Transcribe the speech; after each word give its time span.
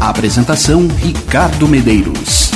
Apresentação 0.00 0.86
Ricardo 0.86 1.66
Medeiros. 1.66 2.52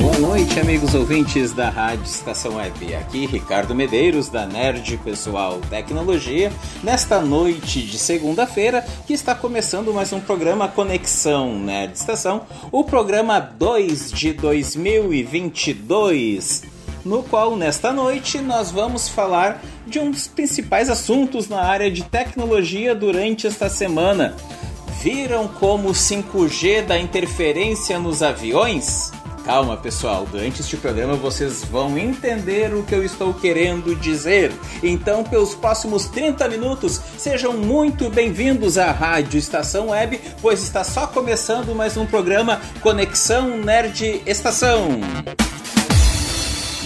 Boa 0.00 0.18
noite, 0.18 0.58
amigos 0.58 0.94
ouvintes 0.94 1.52
da 1.52 1.68
Rádio 1.68 2.06
Estação 2.06 2.56
Web. 2.56 2.94
Aqui 2.94 3.26
Ricardo 3.26 3.74
Medeiros 3.74 4.30
da 4.30 4.46
Nerd 4.46 4.96
Pessoal 5.04 5.60
Tecnologia, 5.68 6.50
nesta 6.82 7.20
noite 7.20 7.82
de 7.82 7.98
segunda-feira, 7.98 8.82
que 9.06 9.12
está 9.12 9.34
começando 9.34 9.92
mais 9.92 10.10
um 10.14 10.20
programa 10.20 10.68
Conexão 10.68 11.58
Nerd 11.58 11.98
Estação, 11.98 12.46
o 12.72 12.82
programa 12.82 13.40
2 13.40 14.10
de 14.10 14.32
2022, 14.32 16.62
no 17.04 17.22
qual 17.22 17.56
nesta 17.56 17.92
noite 17.92 18.38
nós 18.38 18.70
vamos 18.70 19.06
falar 19.06 19.62
de 19.86 19.98
um 19.98 20.10
dos 20.10 20.26
principais 20.26 20.88
assuntos 20.88 21.46
na 21.46 21.60
área 21.60 21.90
de 21.90 22.04
tecnologia 22.04 22.94
durante 22.94 23.46
esta 23.46 23.68
semana 23.68 24.34
Viram 25.02 25.46
como 25.46 25.90
o 25.90 25.92
5G 25.92 26.86
dá 26.86 26.98
interferência 26.98 27.98
nos 27.98 28.22
aviões? 28.22 29.12
Calma, 29.44 29.76
pessoal, 29.76 30.26
durante 30.28 30.60
este 30.60 30.76
programa 30.76 31.14
vocês 31.14 31.62
vão 31.64 31.96
entender 31.96 32.74
o 32.74 32.82
que 32.82 32.94
eu 32.94 33.04
estou 33.04 33.32
querendo 33.32 33.94
dizer. 33.94 34.52
Então, 34.82 35.22
pelos 35.22 35.54
próximos 35.54 36.06
30 36.06 36.48
minutos, 36.48 37.00
sejam 37.16 37.52
muito 37.52 38.10
bem-vindos 38.10 38.76
à 38.76 38.90
Rádio 38.90 39.38
Estação 39.38 39.90
Web, 39.90 40.20
pois 40.42 40.62
está 40.62 40.82
só 40.82 41.06
começando 41.06 41.74
mais 41.76 41.96
um 41.96 42.04
programa 42.04 42.60
Conexão 42.80 43.56
Nerd 43.58 44.22
Estação. 44.26 44.98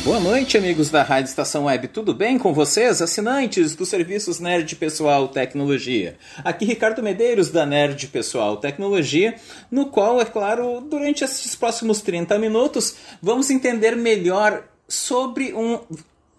Boa 0.02 0.18
noite, 0.18 0.56
amigos 0.56 0.88
da 0.88 1.02
Rádio 1.02 1.28
Estação 1.28 1.66
Web. 1.66 1.88
Tudo 1.88 2.14
bem 2.14 2.38
com 2.38 2.54
vocês, 2.54 3.02
assinantes 3.02 3.76
dos 3.76 3.90
serviços 3.90 4.40
Nerd 4.40 4.74
Pessoal 4.76 5.28
Tecnologia? 5.28 6.16
Aqui 6.42 6.64
Ricardo 6.64 7.02
Medeiros 7.02 7.50
da 7.50 7.66
Nerd 7.66 8.06
Pessoal 8.06 8.56
Tecnologia, 8.56 9.34
no 9.70 9.86
qual, 9.86 10.18
é 10.18 10.24
claro, 10.24 10.80
durante 10.80 11.22
esses 11.22 11.54
próximos 11.54 12.00
30 12.00 12.38
minutos, 12.38 12.96
vamos 13.20 13.50
entender 13.50 13.94
melhor 13.94 14.64
sobre 14.88 15.52
um 15.52 15.78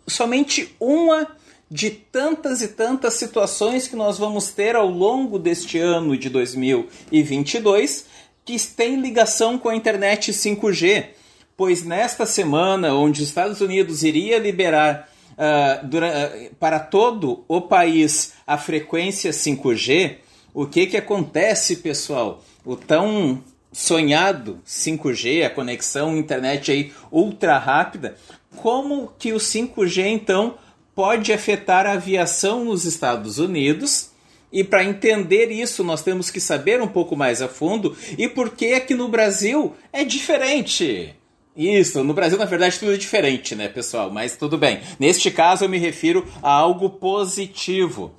somente 0.08 0.76
uma 0.80 1.28
de 1.70 1.92
tantas 1.92 2.64
e 2.64 2.70
tantas 2.70 3.14
situações 3.14 3.88
que 3.88 3.96
nós 3.96 4.18
vamos 4.18 4.50
ter 4.50 4.76
ao 4.76 4.90
longo 4.90 5.38
deste 5.38 5.78
ano 5.78 6.18
de 6.18 6.30
2022 6.30 8.06
que 8.44 8.60
tem 8.60 9.00
ligação 9.00 9.58
com 9.60 9.70
a 9.70 9.76
internet 9.76 10.34
5G 10.34 11.21
pois 11.62 11.84
nesta 11.84 12.26
semana, 12.26 12.96
onde 12.96 13.22
os 13.22 13.28
Estados 13.28 13.62
Unidos 13.62 14.02
iria 14.02 14.40
liberar 14.40 15.08
uh, 15.34 15.36
ah, 15.38 15.80
durante, 15.84 16.16
ah, 16.16 16.50
para 16.60 16.80
todo 16.80 17.46
o 17.48 17.62
país 17.62 18.34
a 18.48 18.58
frequência 18.58 19.30
5G, 19.30 20.16
o 20.56 20.66
que, 20.66 20.88
que 20.88 20.98
acontece, 20.98 21.76
pessoal? 21.76 22.44
O 22.66 22.76
tão 22.76 23.44
sonhado 23.72 24.60
5G, 24.66 25.46
a 25.46 25.52
conexão 25.52 26.18
internet 26.18 26.72
aí 26.72 26.92
ultra 27.12 27.60
rápida, 27.60 28.18
como 28.56 29.12
que 29.20 29.32
o 29.32 29.38
5G 29.38 30.04
então 30.08 30.56
pode 30.96 31.32
afetar 31.32 31.86
a 31.86 31.92
aviação 31.92 32.66
nos 32.66 32.86
Estados 32.86 33.38
Unidos? 33.38 34.10
E 34.52 34.64
para 34.64 34.84
entender 34.84 35.52
isso, 35.52 35.84
nós 35.84 36.02
temos 36.02 36.32
que 36.32 36.40
saber 36.40 36.82
um 36.82 36.88
pouco 36.88 37.16
mais 37.16 37.40
a 37.40 37.48
fundo 37.48 37.96
e 38.18 38.28
por 38.28 38.50
que 38.50 38.74
aqui 38.74 38.96
no 38.96 39.08
Brasil 39.08 39.76
é 39.94 40.04
diferente. 40.04 41.21
Isso, 41.56 42.04
no 42.04 42.14
Brasil, 42.14 42.38
na 42.38 42.46
verdade, 42.46 42.80
tudo 42.80 42.94
é 42.94 42.98
diferente, 42.98 43.56
né, 43.56 43.68
pessoal? 43.68 44.10
Mas 44.10 44.38
tudo 44.38 44.58
bem. 44.58 44.80
Neste 45.00 45.30
caso, 45.30 45.66
eu 45.66 45.70
me 45.70 45.78
refiro 45.78 46.26
a 46.42 46.50
algo 46.50 46.90
positivo. 46.90 48.16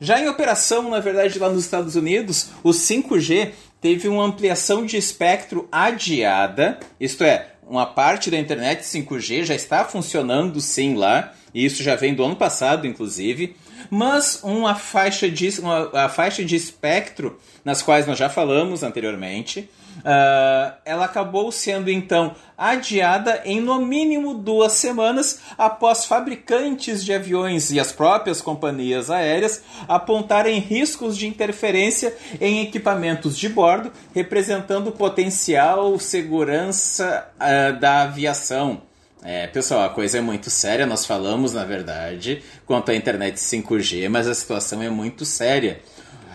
Já 0.00 0.20
em 0.20 0.28
operação, 0.28 0.90
na 0.90 0.98
verdade, 0.98 1.38
lá 1.38 1.48
nos 1.48 1.64
Estados 1.64 1.94
Unidos, 1.94 2.50
o 2.62 2.70
5G 2.70 3.52
teve 3.80 4.08
uma 4.08 4.24
ampliação 4.24 4.84
de 4.84 4.96
espectro 4.96 5.68
adiada, 5.70 6.80
isto 6.98 7.22
é, 7.22 7.52
uma 7.66 7.86
parte 7.86 8.30
da 8.30 8.38
internet 8.38 8.82
5G 8.82 9.44
já 9.44 9.54
está 9.54 9.84
funcionando 9.84 10.60
sim 10.60 10.94
lá, 10.94 11.32
e 11.54 11.64
isso 11.64 11.82
já 11.82 11.94
vem 11.94 12.14
do 12.14 12.24
ano 12.24 12.34
passado, 12.34 12.86
inclusive, 12.86 13.56
mas 13.90 14.40
uma 14.42 14.74
faixa 14.74 15.30
de, 15.30 15.60
uma, 15.60 15.90
a 15.92 16.08
faixa 16.08 16.44
de 16.44 16.56
espectro, 16.56 17.38
nas 17.64 17.82
quais 17.82 18.06
nós 18.06 18.18
já 18.18 18.28
falamos 18.28 18.82
anteriormente, 18.82 19.68
Uh, 19.98 20.74
ela 20.84 21.04
acabou 21.04 21.50
sendo 21.52 21.90
então 21.90 22.34
adiada 22.56 23.42
em 23.44 23.60
no 23.60 23.80
mínimo 23.80 24.34
duas 24.34 24.72
semanas 24.72 25.40
após 25.56 26.04
fabricantes 26.04 27.04
de 27.04 27.12
aviões 27.12 27.70
e 27.70 27.80
as 27.80 27.92
próprias 27.92 28.40
companhias 28.40 29.10
aéreas 29.10 29.62
apontarem 29.88 30.58
riscos 30.58 31.16
de 31.16 31.26
interferência 31.26 32.14
em 32.40 32.62
equipamentos 32.62 33.36
de 33.36 33.48
bordo, 33.48 33.92
representando 34.14 34.92
potencial 34.92 35.98
segurança 35.98 37.26
uh, 37.36 37.78
da 37.78 38.02
aviação. 38.02 38.82
É, 39.26 39.46
pessoal, 39.46 39.84
a 39.84 39.88
coisa 39.88 40.18
é 40.18 40.20
muito 40.20 40.50
séria. 40.50 40.84
Nós 40.84 41.06
falamos, 41.06 41.54
na 41.54 41.64
verdade, 41.64 42.42
quanto 42.66 42.90
à 42.90 42.94
internet 42.94 43.36
5G, 43.36 44.06
mas 44.10 44.28
a 44.28 44.34
situação 44.34 44.82
é 44.82 44.90
muito 44.90 45.24
séria. 45.24 45.80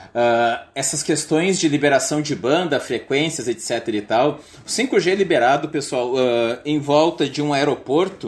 Uh, 0.09 0.65
essas 0.73 1.03
questões 1.03 1.59
de 1.59 1.69
liberação 1.69 2.21
de 2.21 2.35
banda, 2.35 2.79
frequências, 2.79 3.47
etc 3.47 3.87
e 3.93 4.01
tal. 4.01 4.39
O 4.65 4.69
5G 4.69 5.15
liberado, 5.15 5.69
pessoal, 5.69 6.13
uh, 6.13 6.57
em 6.65 6.79
volta 6.79 7.29
de 7.29 7.41
um 7.41 7.53
aeroporto, 7.53 8.27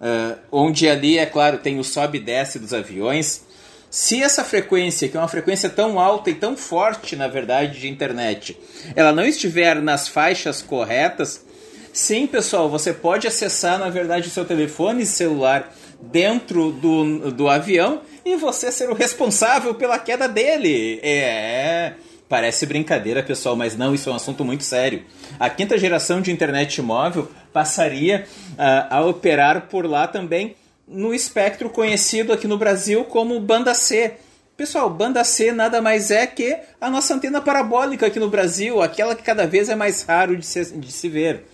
uh, 0.00 0.38
onde 0.50 0.88
ali, 0.88 1.18
é 1.18 1.26
claro, 1.26 1.58
tem 1.58 1.78
o 1.78 1.84
sobe 1.84 2.18
e 2.18 2.20
desce 2.20 2.58
dos 2.58 2.74
aviões. 2.74 3.44
Se 3.90 4.22
essa 4.22 4.44
frequência, 4.44 5.08
que 5.08 5.16
é 5.16 5.20
uma 5.20 5.28
frequência 5.28 5.68
tão 5.68 5.98
alta 5.98 6.30
e 6.30 6.34
tão 6.34 6.56
forte, 6.56 7.16
na 7.16 7.26
verdade, 7.26 7.80
de 7.80 7.88
internet, 7.88 8.56
ela 8.94 9.12
não 9.12 9.24
estiver 9.24 9.80
nas 9.82 10.06
faixas 10.06 10.62
corretas, 10.62 11.44
sim, 11.92 12.26
pessoal, 12.26 12.68
você 12.68 12.92
pode 12.92 13.26
acessar, 13.26 13.78
na 13.78 13.88
verdade, 13.88 14.28
o 14.28 14.30
seu 14.30 14.44
telefone 14.44 15.04
celular 15.04 15.74
dentro 16.00 16.70
do, 16.70 17.32
do 17.32 17.48
avião 17.48 18.00
e 18.32 18.36
você 18.36 18.70
ser 18.70 18.88
o 18.88 18.94
responsável 18.94 19.74
pela 19.74 19.98
queda 19.98 20.28
dele. 20.28 21.00
É. 21.02 21.94
Parece 22.28 22.64
brincadeira, 22.64 23.24
pessoal, 23.24 23.56
mas 23.56 23.76
não, 23.76 23.92
isso 23.92 24.08
é 24.08 24.12
um 24.12 24.16
assunto 24.16 24.44
muito 24.44 24.62
sério. 24.62 25.02
A 25.38 25.50
quinta 25.50 25.76
geração 25.76 26.20
de 26.20 26.30
internet 26.30 26.80
móvel 26.80 27.28
passaria 27.52 28.24
uh, 28.52 28.86
a 28.88 29.04
operar 29.04 29.62
por 29.62 29.84
lá 29.84 30.06
também 30.06 30.54
no 30.86 31.12
espectro 31.12 31.68
conhecido 31.68 32.32
aqui 32.32 32.46
no 32.46 32.56
Brasil 32.56 33.04
como 33.04 33.38
banda 33.40 33.74
C. 33.74 34.14
Pessoal, 34.56 34.88
banda 34.90 35.24
C 35.24 35.50
nada 35.50 35.82
mais 35.82 36.12
é 36.12 36.24
que 36.26 36.56
a 36.80 36.88
nossa 36.88 37.14
antena 37.14 37.40
parabólica 37.40 38.06
aqui 38.06 38.20
no 38.20 38.30
Brasil, 38.30 38.80
aquela 38.80 39.16
que 39.16 39.22
cada 39.24 39.46
vez 39.46 39.68
é 39.68 39.74
mais 39.74 40.02
raro 40.02 40.36
de 40.36 40.46
se, 40.46 40.76
de 40.76 40.92
se 40.92 41.08
ver. 41.08 41.46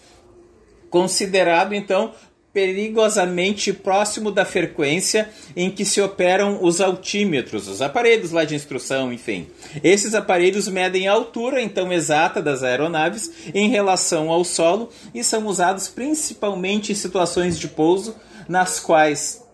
Considerado 0.90 1.74
então 1.74 2.12
perigosamente 2.56 3.70
próximo 3.70 4.30
da 4.30 4.42
frequência 4.42 5.28
em 5.54 5.70
que 5.70 5.84
se 5.84 6.00
operam 6.00 6.64
os 6.64 6.80
altímetros, 6.80 7.68
os 7.68 7.82
aparelhos 7.82 8.30
lá 8.30 8.46
de 8.46 8.54
instrução, 8.54 9.12
enfim. 9.12 9.46
Esses 9.84 10.14
aparelhos 10.14 10.66
medem 10.66 11.06
a 11.06 11.12
altura 11.12 11.60
então 11.60 11.92
exata 11.92 12.40
das 12.40 12.62
aeronaves 12.62 13.30
em 13.52 13.68
relação 13.68 14.30
ao 14.30 14.42
solo 14.42 14.88
e 15.14 15.22
são 15.22 15.44
usados 15.44 15.88
principalmente 15.88 16.92
em 16.92 16.94
situações 16.94 17.58
de 17.58 17.68
pouso 17.68 18.16
nas 18.48 18.80
quais 18.80 19.44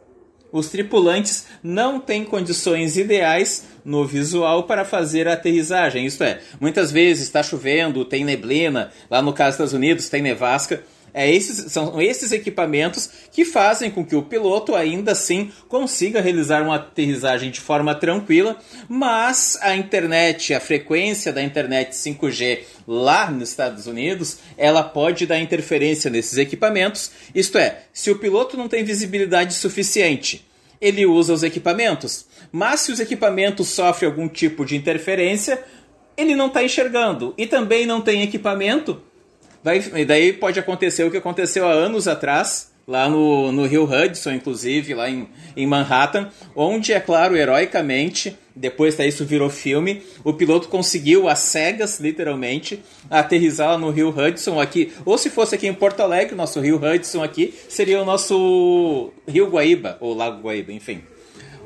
os 0.53 0.69
tripulantes 0.69 1.47
não 1.61 1.99
têm 1.99 2.25
condições 2.25 2.97
ideais 2.97 3.65
no 3.85 4.06
visual 4.06 4.62
para 4.62 4.85
fazer 4.85 5.27
a 5.27 5.32
aterrissagem. 5.32 6.06
Isto 6.06 6.23
é, 6.23 6.41
muitas 6.61 6.93
vezes 6.93 7.25
está 7.25 7.43
chovendo, 7.43 8.05
tem 8.05 8.25
neblina, 8.25 8.93
lá 9.11 9.21
no 9.21 9.32
caso 9.32 9.49
dos 9.49 9.55
Estados 9.55 9.73
Unidos 9.73 10.09
tem 10.09 10.23
nevasca, 10.23 10.85
é 11.14 11.31
esses, 11.31 11.70
são 11.70 12.00
esses 12.00 12.32
equipamentos 12.32 13.11
que 13.31 13.44
fazem 13.44 13.91
com 13.91 14.05
que 14.05 14.17
o 14.17 14.23
piloto 14.23 14.75
ainda 14.75 15.12
assim 15.12 15.53
consiga 15.69 16.20
realizar 16.20 16.62
uma 16.62 16.76
aterrissagem 16.76 17.50
de 17.50 17.61
forma 17.61 17.94
tranquila, 17.94 18.56
mas 18.88 19.59
a 19.61 19.76
internet, 19.76 20.55
a 20.55 20.61
frequência 20.61 21.32
da 21.32 21.43
internet 21.43 21.93
5G 21.93 22.61
lá 22.87 23.31
nos 23.31 23.50
Estados 23.50 23.87
Unidos, 23.87 24.38
ela 24.56 24.82
pode 24.82 25.26
dar 25.26 25.38
interferência 25.38 26.11
nesses 26.11 26.38
equipamentos. 26.38 27.11
Isto 27.35 27.58
é, 27.58 27.82
se 27.93 28.11
o 28.11 28.19
piloto 28.19 28.56
não 28.56 28.69
tem 28.69 28.82
visibilidade 28.82 29.55
suficiente, 29.55 30.47
ele 30.81 31.05
usa 31.05 31.35
os 31.35 31.43
equipamentos. 31.43 32.26
Mas 32.50 32.81
se 32.81 32.93
os 32.93 33.00
equipamentos 33.00 33.69
sofrem 33.69 34.11
algum 34.11 34.29
tipo 34.29 34.65
de 34.65 34.76
interferência, 34.76 35.62
ele 36.17 36.35
não 36.35 36.47
está 36.47 36.65
enxergando 36.65 37.35
e 37.37 37.47
também 37.47 37.87
não 37.87 38.00
tem 38.00 38.23
equipamento 38.23 39.00
Vai, 39.62 39.82
e 39.94 40.05
daí 40.05 40.32
pode 40.32 40.59
acontecer 40.59 41.05
o 41.05 41.11
que 41.11 41.17
aconteceu 41.17 41.67
há 41.67 41.73
anos 41.73 42.09
atrás, 42.09 42.73
lá 42.87 43.09
no, 43.09 43.53
no 43.53 43.64
Rio 43.64 43.85
Hudson, 43.85 44.32
inclusive, 44.32 44.94
lá 44.94 45.09
em, 45.09 45.29
em 45.56 45.67
Manhattan, 45.67 46.31
onde, 46.55 46.93
é 46.93 46.99
claro, 46.99 47.37
heroicamente, 47.37 48.37
depois 48.55 48.97
daí 48.97 49.09
isso 49.09 49.25
virou 49.25 49.49
filme, 49.49 50.03
o 50.25 50.32
piloto 50.32 50.69
conseguiu, 50.69 51.29
às 51.29 51.38
cegas, 51.38 52.00
literalmente, 52.00 52.82
aterrissar 53.09 53.70
lá 53.70 53.79
no 53.79 53.91
Rio 53.91 54.09
Hudson 54.09 54.61
aqui, 54.61 54.93
ou 55.05 55.17
se 55.17 55.31
fosse 55.31 55.55
aqui 55.55 55.67
em 55.67 55.75
Porto 55.75 56.00
Alegre, 56.00 56.35
nosso 56.35 56.61
Rio 56.61 56.81
Hudson 56.82 57.23
aqui, 57.23 57.55
seria 57.69 58.03
o 58.03 58.05
nosso 58.05 59.12
Rio 59.29 59.49
Guaíba, 59.49 59.97
ou 60.00 60.15
Lago 60.15 60.43
Guaíba, 60.43 60.73
enfim. 60.73 61.03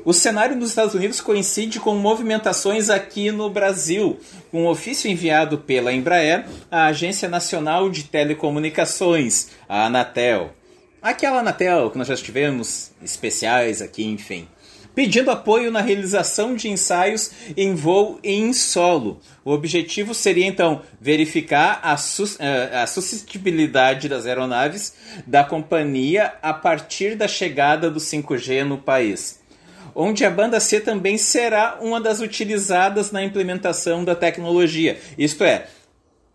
O 0.07 0.13
cenário 0.13 0.55
nos 0.55 0.69
Estados 0.69 0.95
Unidos 0.95 1.19
coincide 1.19 1.81
com 1.81 1.93
movimentações 1.93 2.89
aqui 2.89 3.29
no 3.29 3.49
Brasil, 3.49 4.17
um 4.53 4.65
ofício 4.65 5.11
enviado 5.11 5.57
pela 5.57 5.91
Embraer 5.91 6.45
à 6.71 6.85
Agência 6.85 7.27
Nacional 7.27 7.89
de 7.89 8.05
Telecomunicações, 8.05 9.49
a 9.67 9.87
Anatel. 9.87 10.53
Aquela 11.01 11.41
Anatel 11.41 11.91
que 11.91 11.97
nós 11.97 12.07
já 12.07 12.15
tivemos 12.15 12.91
especiais 13.03 13.81
aqui, 13.81 14.05
enfim. 14.05 14.47
Pedindo 14.95 15.29
apoio 15.29 15.69
na 15.69 15.81
realização 15.81 16.55
de 16.55 16.69
ensaios 16.69 17.29
em 17.57 17.75
voo 17.75 18.17
em 18.23 18.53
solo. 18.53 19.19
O 19.43 19.51
objetivo 19.51 20.13
seria 20.13 20.47
então 20.47 20.83
verificar 21.01 21.81
a, 21.83 21.97
sus 21.97 22.39
eh, 22.39 22.81
a 22.81 22.87
suscetibilidade 22.87 24.07
das 24.07 24.25
aeronaves 24.25 24.93
da 25.27 25.43
companhia 25.43 26.33
a 26.41 26.53
partir 26.53 27.17
da 27.17 27.27
chegada 27.27 27.91
do 27.91 27.99
5G 27.99 28.63
no 28.63 28.77
país 28.77 29.45
onde 29.99 30.23
a 30.23 30.29
banda 30.29 30.59
C 30.59 30.79
também 30.79 31.17
será 31.17 31.79
uma 31.81 31.99
das 31.99 32.21
utilizadas 32.21 33.11
na 33.11 33.23
implementação 33.23 34.05
da 34.05 34.13
tecnologia. 34.13 34.99
Isto 35.17 35.43
é, 35.43 35.65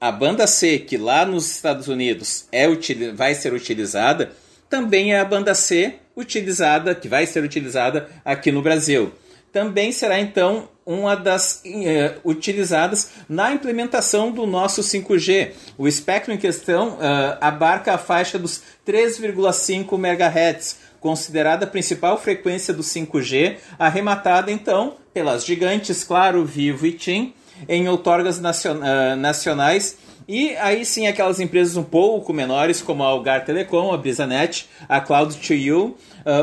a 0.00 0.10
banda 0.10 0.48
C, 0.48 0.80
que 0.80 0.96
lá 0.96 1.24
nos 1.24 1.48
Estados 1.48 1.86
Unidos 1.86 2.48
é, 2.50 2.66
vai 3.14 3.36
ser 3.36 3.52
utilizada, 3.52 4.32
também 4.68 5.14
é 5.14 5.20
a 5.20 5.24
banda 5.24 5.54
C 5.54 5.94
utilizada, 6.16 6.92
que 6.92 7.06
vai 7.06 7.24
ser 7.24 7.44
utilizada 7.44 8.08
aqui 8.24 8.50
no 8.50 8.62
Brasil. 8.62 9.12
Também 9.52 9.92
será 9.92 10.18
então 10.18 10.68
uma 10.84 11.14
das 11.14 11.62
uh, 11.64 12.28
utilizadas 12.28 13.10
na 13.28 13.52
implementação 13.52 14.32
do 14.32 14.44
nosso 14.44 14.80
5G. 14.80 15.52
O 15.78 15.86
espectro 15.86 16.32
em 16.32 16.38
questão 16.38 16.94
uh, 16.94 17.38
abarca 17.40 17.94
a 17.94 17.98
faixa 17.98 18.38
dos 18.38 18.60
3,5 18.84 19.92
MHz, 19.94 20.78
considerada 21.02 21.66
a 21.66 21.68
principal 21.68 22.16
frequência 22.16 22.72
do 22.72 22.82
5G, 22.82 23.56
arrematada 23.78 24.50
então 24.50 24.94
pelas 25.12 25.44
gigantes 25.44 26.04
Claro, 26.04 26.44
Vivo 26.44 26.86
e 26.86 26.92
TIM 26.92 27.34
em 27.68 27.88
outorgas 27.88 28.40
ah, 28.42 29.16
nacionais 29.16 29.98
e 30.28 30.56
aí 30.56 30.84
sim 30.84 31.06
aquelas 31.06 31.40
empresas 31.40 31.76
um 31.76 31.82
pouco 31.82 32.32
menores 32.32 32.80
como 32.80 33.02
a 33.02 33.06
Algar 33.06 33.44
Telecom, 33.44 33.92
a 33.92 33.98
Brisanet, 33.98 34.68
a 34.88 35.00
Cloud2U, 35.00 35.90
uh, 35.90 35.94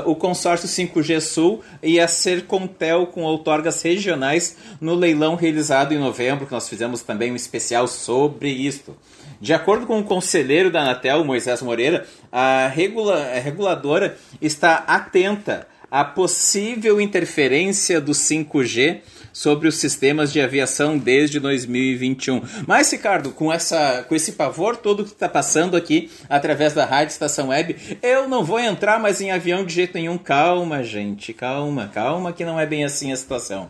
o 0.06 0.16
consórcio 0.16 0.68
5G 0.68 1.22
Sul 1.22 1.62
e 1.82 2.00
a 2.00 2.08
Sercontel 2.08 3.08
com 3.08 3.24
outorgas 3.24 3.82
regionais 3.82 4.58
no 4.82 4.94
leilão 4.94 5.36
realizado 5.36 5.94
em 5.94 5.98
novembro, 5.98 6.46
que 6.46 6.52
nós 6.52 6.68
fizemos 6.68 7.02
também 7.02 7.32
um 7.32 7.36
especial 7.36 7.88
sobre 7.88 8.50
isto. 8.50 8.96
De 9.41 9.53
acordo 9.53 9.86
com 9.86 10.00
o 10.00 10.03
conselheiro 10.03 10.69
da 10.69 10.81
Anatel, 10.81 11.24
Moisés 11.24 11.62
Moreira, 11.62 12.06
a, 12.31 12.68
regula 12.68 13.15
a 13.15 13.39
reguladora 13.39 14.18
está 14.41 14.75
atenta 14.88 15.68
à 15.89 16.03
possível 16.03 17.01
interferência 17.01 18.00
do 18.00 18.12
5G 18.12 19.01
sobre 19.31 19.68
os 19.68 19.77
sistemas 19.77 20.33
de 20.33 20.41
aviação 20.41 20.97
desde 20.97 21.39
2021. 21.39 22.41
Mas, 22.68 22.91
Ricardo, 22.91 23.31
com, 23.31 23.51
essa, 23.51 24.03
com 24.07 24.13
esse 24.13 24.33
pavor 24.33 24.75
todo 24.75 25.06
que 25.06 25.12
está 25.12 25.30
passando 25.30 25.77
aqui 25.77 26.12
através 26.30 26.74
da 26.74 26.86
Rádio 26.86 27.13
Estação 27.13 27.47
Web, 27.47 27.75
eu 28.03 28.27
não 28.27 28.44
vou 28.44 28.59
entrar 28.59 29.00
mais 29.00 29.21
em 29.21 29.31
avião 29.31 29.63
de 29.63 29.74
jeito 29.74 29.94
nenhum. 29.95 30.18
Calma, 30.18 30.83
gente, 30.83 31.33
calma, 31.33 31.89
calma, 31.94 32.33
que 32.33 32.44
não 32.44 32.59
é 32.59 32.65
bem 32.65 32.83
assim 32.83 33.12
a 33.12 33.15
situação. 33.15 33.69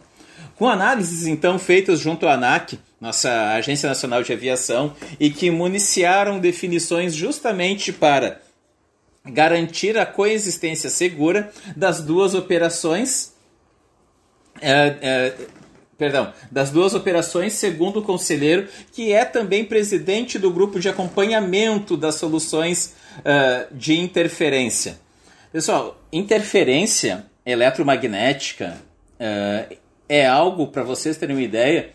Com 0.60 0.68
análises 0.68 1.26
então 1.26 1.58
feitas 1.58 2.02
junto 2.02 2.28
à 2.28 2.34
ANAC, 2.34 2.78
nossa 3.00 3.54
Agência 3.54 3.88
Nacional 3.88 4.22
de 4.22 4.34
Aviação, 4.34 4.94
e 5.18 5.30
que 5.30 5.50
municiaram 5.50 6.38
definições 6.38 7.16
justamente 7.16 7.94
para 7.94 8.42
garantir 9.26 9.98
a 9.98 10.06
coexistência 10.06 10.90
segura 10.90 11.50
das 11.78 12.02
duas 12.02 12.36
operações. 12.36 13.34
É, 14.62 14.98
é, 15.02 15.34
perdão, 15.98 16.34
das 16.52 16.72
duas 16.72 16.94
operações, 16.94 17.54
segundo 17.54 18.00
o 18.00 18.04
conselheiro, 18.04 18.68
que 18.92 19.14
é 19.14 19.24
também 19.24 19.64
presidente 19.64 20.38
do 20.38 20.52
grupo 20.52 20.78
de 20.78 20.90
acompanhamento 20.90 21.96
das 21.96 22.16
soluções 22.16 22.96
uh, 23.20 23.74
de 23.74 23.98
interferência. 23.98 25.00
Pessoal, 25.54 25.98
interferência 26.12 27.26
eletromagnética 27.46 28.78
uh, 29.22 29.80
é 30.10 30.26
algo, 30.26 30.68
para 30.68 30.84
vocês 30.84 31.16
terem 31.16 31.36
uma 31.36 31.42
ideia, 31.42 31.92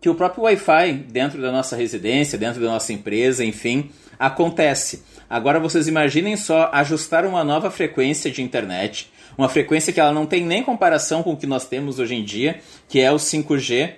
que 0.00 0.08
o 0.08 0.14
próprio 0.14 0.44
Wi-Fi 0.44 0.92
dentro 0.92 1.42
da 1.42 1.50
nossa 1.50 1.74
residência, 1.74 2.38
dentro 2.38 2.60
da 2.60 2.68
nossa 2.68 2.92
empresa, 2.92 3.44
enfim, 3.44 3.90
acontece. 4.18 5.02
Agora 5.28 5.58
vocês 5.58 5.88
imaginem 5.88 6.36
só 6.36 6.70
ajustar 6.72 7.26
uma 7.26 7.42
nova 7.42 7.70
frequência 7.70 8.30
de 8.30 8.40
internet, 8.40 9.10
uma 9.36 9.48
frequência 9.48 9.92
que 9.92 9.98
ela 9.98 10.12
não 10.12 10.24
tem 10.24 10.44
nem 10.44 10.62
comparação 10.62 11.22
com 11.22 11.32
o 11.32 11.36
que 11.36 11.46
nós 11.46 11.66
temos 11.66 11.98
hoje 11.98 12.14
em 12.14 12.24
dia, 12.24 12.60
que 12.88 13.00
é 13.00 13.10
o 13.10 13.16
5G. 13.16 13.94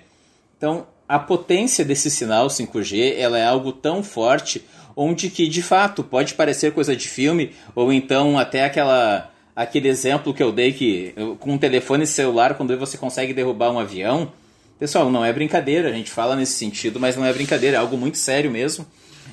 Então, 0.56 0.86
a 1.06 1.18
potência 1.18 1.84
desse 1.84 2.10
sinal 2.10 2.48
5G, 2.48 3.16
ela 3.18 3.38
é 3.38 3.44
algo 3.44 3.72
tão 3.72 4.02
forte, 4.02 4.64
onde 4.96 5.30
que 5.30 5.46
de 5.46 5.62
fato 5.62 6.02
pode 6.02 6.34
parecer 6.34 6.72
coisa 6.72 6.96
de 6.96 7.06
filme, 7.06 7.52
ou 7.74 7.92
então 7.92 8.38
até 8.38 8.64
aquela 8.64 9.30
aquele 9.58 9.88
exemplo 9.88 10.32
que 10.32 10.40
eu 10.40 10.52
dei 10.52 10.72
que 10.72 11.12
com 11.40 11.54
um 11.54 11.58
telefone 11.58 12.06
celular, 12.06 12.54
quando 12.54 12.78
você 12.78 12.96
consegue 12.96 13.34
derrubar 13.34 13.72
um 13.72 13.78
avião, 13.80 14.30
pessoal, 14.78 15.10
não 15.10 15.24
é 15.24 15.32
brincadeira, 15.32 15.88
a 15.88 15.92
gente 15.92 16.12
fala 16.12 16.36
nesse 16.36 16.52
sentido, 16.52 17.00
mas 17.00 17.16
não 17.16 17.24
é 17.24 17.32
brincadeira, 17.32 17.76
é 17.76 17.80
algo 17.80 17.96
muito 17.96 18.18
sério 18.18 18.52
mesmo. 18.52 18.86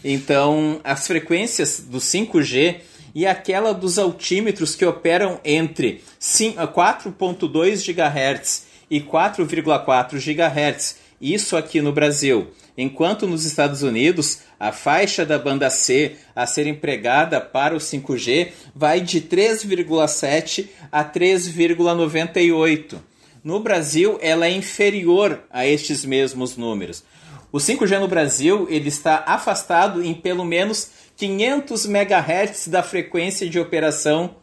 Então, 0.03 0.81
as 0.83 1.05
frequências 1.05 1.79
do 1.79 1.99
5G 1.99 2.77
e 3.13 3.27
aquela 3.27 3.71
dos 3.71 3.99
altímetros 3.99 4.75
que 4.75 4.83
operam 4.83 5.39
entre 5.45 6.03
4.2 6.19 7.85
GHz 7.85 8.65
e 8.89 8.99
4,4 9.01 10.17
GHz, 10.17 10.97
isso 11.33 11.57
aqui 11.57 11.81
no 11.81 11.91
Brasil. 11.91 12.47
Enquanto 12.77 13.25
nos 13.25 13.45
Estados 13.45 13.83
Unidos, 13.83 14.39
a 14.59 14.71
faixa 14.71 15.25
da 15.25 15.39
banda 15.39 15.69
C 15.69 16.15
a 16.35 16.45
ser 16.45 16.67
empregada 16.67 17.39
para 17.39 17.73
o 17.73 17.79
5G 17.79 18.49
vai 18.75 18.99
de 18.99 19.21
3,7 19.21 20.67
a 20.91 21.03
3,98. 21.03 22.97
No 23.43 23.59
Brasil, 23.59 24.17
ela 24.21 24.47
é 24.47 24.51
inferior 24.51 25.43
a 25.49 25.65
estes 25.65 26.03
mesmos 26.03 26.57
números. 26.57 27.03
O 27.51 27.57
5G 27.57 27.99
no 27.99 28.07
Brasil 28.07 28.67
ele 28.69 28.89
está 28.89 29.23
afastado 29.25 30.03
em 30.03 30.13
pelo 30.13 30.43
menos 30.43 30.89
500 31.15 31.85
MHz 31.85 32.67
da 32.67 32.83
frequência 32.83 33.49
de 33.49 33.57
operação 33.57 34.35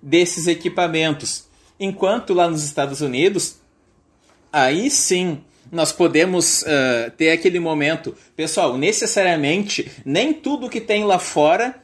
desses 0.00 0.46
equipamentos, 0.46 1.46
enquanto 1.78 2.32
lá 2.32 2.48
nos 2.48 2.62
Estados 2.62 3.00
Unidos, 3.00 3.56
aí 4.52 4.88
sim 4.90 5.42
nós 5.70 5.92
podemos 5.92 6.62
uh, 6.62 7.10
ter 7.16 7.30
aquele 7.30 7.60
momento. 7.60 8.14
Pessoal, 8.36 8.76
necessariamente, 8.76 9.90
nem 10.04 10.32
tudo 10.32 10.68
que 10.68 10.80
tem 10.80 11.04
lá 11.04 11.18
fora 11.18 11.76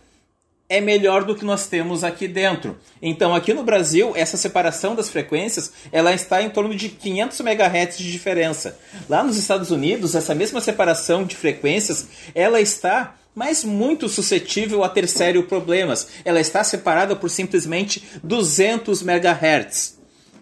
é 0.69 0.81
melhor 0.81 1.25
do 1.25 1.35
que 1.35 1.45
nós 1.45 1.69
temos 1.69 2.03
aqui 2.03 2.27
dentro. 2.27 2.77
Então, 3.01 3.35
aqui 3.35 3.55
no 3.55 3.63
Brasil, 3.63 4.13
essa 4.17 4.37
separação 4.37 4.95
das 4.95 5.09
frequências, 5.09 5.73
ela 5.93 6.13
está 6.13 6.43
em 6.43 6.51
torno 6.51 6.75
de 6.75 6.89
500 6.89 7.39
MHz 7.41 7.99
de 7.99 8.11
diferença. 8.11 8.79
Lá 9.09 9.23
nos 9.23 9.37
Estados 9.37 9.71
Unidos, 9.71 10.15
essa 10.15 10.35
mesma 10.35 10.61
separação 10.61 11.25
de 11.25 11.37
frequências, 11.37 12.09
ela 12.35 12.61
está 12.61 13.15
mas 13.37 13.63
muito 13.63 14.09
suscetível 14.09 14.83
a 14.83 14.89
ter 14.89 15.07
sérios 15.07 15.45
problemas. 15.45 16.09
Ela 16.25 16.41
está 16.41 16.65
separada 16.65 17.15
por 17.15 17.29
simplesmente 17.29 18.03
200 18.25 19.03
MHz. 19.03 19.99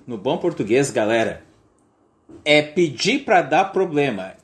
No 0.07 0.17
bom 0.17 0.39
português, 0.39 0.93
galera, 0.93 1.43
é 2.45 2.63
pedir 2.63 3.21
para 3.21 3.43
dar 3.43 3.65
problema. 3.67 4.35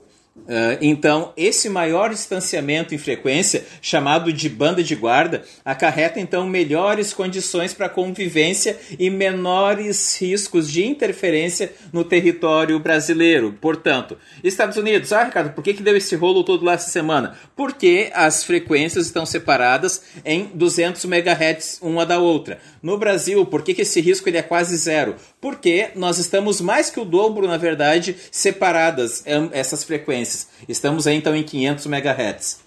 Uh, 0.40 0.76
então, 0.80 1.32
esse 1.36 1.68
maior 1.68 2.10
distanciamento 2.10 2.94
em 2.94 2.98
frequência, 2.98 3.64
chamado 3.80 4.32
de 4.32 4.48
banda 4.48 4.82
de 4.82 4.96
guarda, 4.96 5.44
acarreta 5.64 6.18
então 6.18 6.44
melhores 6.48 7.12
condições 7.12 7.72
para 7.72 7.88
convivência 7.88 8.76
e 8.98 9.10
menores 9.10 10.20
riscos 10.20 10.70
de 10.70 10.84
interferência 10.84 11.72
no 11.92 12.02
território 12.02 12.78
brasileiro. 12.80 13.56
Portanto, 13.60 14.16
Estados 14.42 14.76
Unidos, 14.76 15.12
ah, 15.12 15.24
Ricardo, 15.24 15.52
por 15.52 15.62
que, 15.62 15.74
que 15.74 15.82
deu 15.82 15.96
esse 15.96 16.16
rolo 16.16 16.42
todo 16.42 16.64
lá 16.64 16.72
essa 16.72 16.90
semana? 16.90 17.36
Porque 17.54 18.10
as 18.12 18.42
frequências 18.42 19.06
estão 19.06 19.24
separadas 19.24 20.02
em 20.24 20.50
200 20.54 21.04
MHz 21.04 21.78
uma 21.80 22.04
da 22.04 22.18
outra. 22.18 22.58
No 22.82 22.96
Brasil, 22.96 23.44
por 23.44 23.62
que, 23.62 23.74
que 23.74 23.82
esse 23.82 24.00
risco 24.00 24.28
ele 24.28 24.38
é 24.38 24.42
quase 24.42 24.76
zero? 24.76 25.16
Porque 25.40 25.90
nós 25.94 26.18
estamos 26.18 26.60
mais 26.60 26.88
que 26.88 26.98
o 26.98 27.04
dobro, 27.04 27.46
na 27.46 27.56
verdade, 27.56 28.16
separadas 28.30 29.22
essas 29.52 29.84
frequências. 29.84 30.48
Estamos 30.68 31.06
aí 31.06 31.16
então 31.16 31.36
em 31.36 31.42
500 31.42 31.86
MHz. 31.86 32.60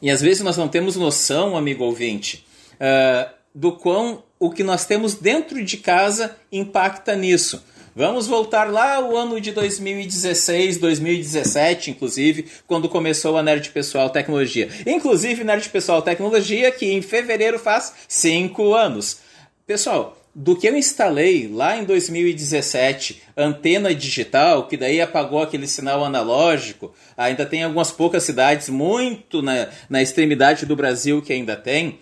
E 0.00 0.10
às 0.10 0.20
vezes 0.20 0.42
nós 0.42 0.56
não 0.56 0.68
temos 0.68 0.96
noção, 0.96 1.56
amigo 1.56 1.84
ouvinte, 1.84 2.46
uh, 2.74 3.30
do 3.54 3.72
quão 3.72 4.22
o 4.38 4.50
que 4.50 4.62
nós 4.62 4.84
temos 4.84 5.14
dentro 5.14 5.62
de 5.64 5.76
casa 5.78 6.36
impacta 6.52 7.14
nisso. 7.14 7.64
Vamos 7.98 8.26
voltar 8.26 8.70
lá 8.70 8.96
ao 8.96 9.16
ano 9.16 9.40
de 9.40 9.52
2016, 9.52 10.76
2017, 10.76 11.92
inclusive, 11.92 12.44
quando 12.66 12.90
começou 12.90 13.38
a 13.38 13.42
Nerd 13.42 13.70
Pessoal 13.70 14.10
Tecnologia. 14.10 14.68
Inclusive, 14.86 15.42
Nerd 15.42 15.66
Pessoal 15.70 16.02
Tecnologia, 16.02 16.70
que 16.70 16.92
em 16.92 17.00
fevereiro 17.00 17.58
faz 17.58 17.94
cinco 18.06 18.74
anos. 18.74 19.20
Pessoal, 19.66 20.14
do 20.34 20.54
que 20.54 20.68
eu 20.68 20.76
instalei 20.76 21.48
lá 21.50 21.78
em 21.78 21.84
2017, 21.84 23.22
antena 23.34 23.94
digital, 23.94 24.68
que 24.68 24.76
daí 24.76 25.00
apagou 25.00 25.40
aquele 25.40 25.66
sinal 25.66 26.04
analógico, 26.04 26.92
ainda 27.16 27.46
tem 27.46 27.64
algumas 27.64 27.90
poucas 27.90 28.24
cidades, 28.24 28.68
muito 28.68 29.40
na, 29.40 29.68
na 29.88 30.02
extremidade 30.02 30.66
do 30.66 30.76
Brasil 30.76 31.22
que 31.22 31.32
ainda 31.32 31.56
tem 31.56 31.98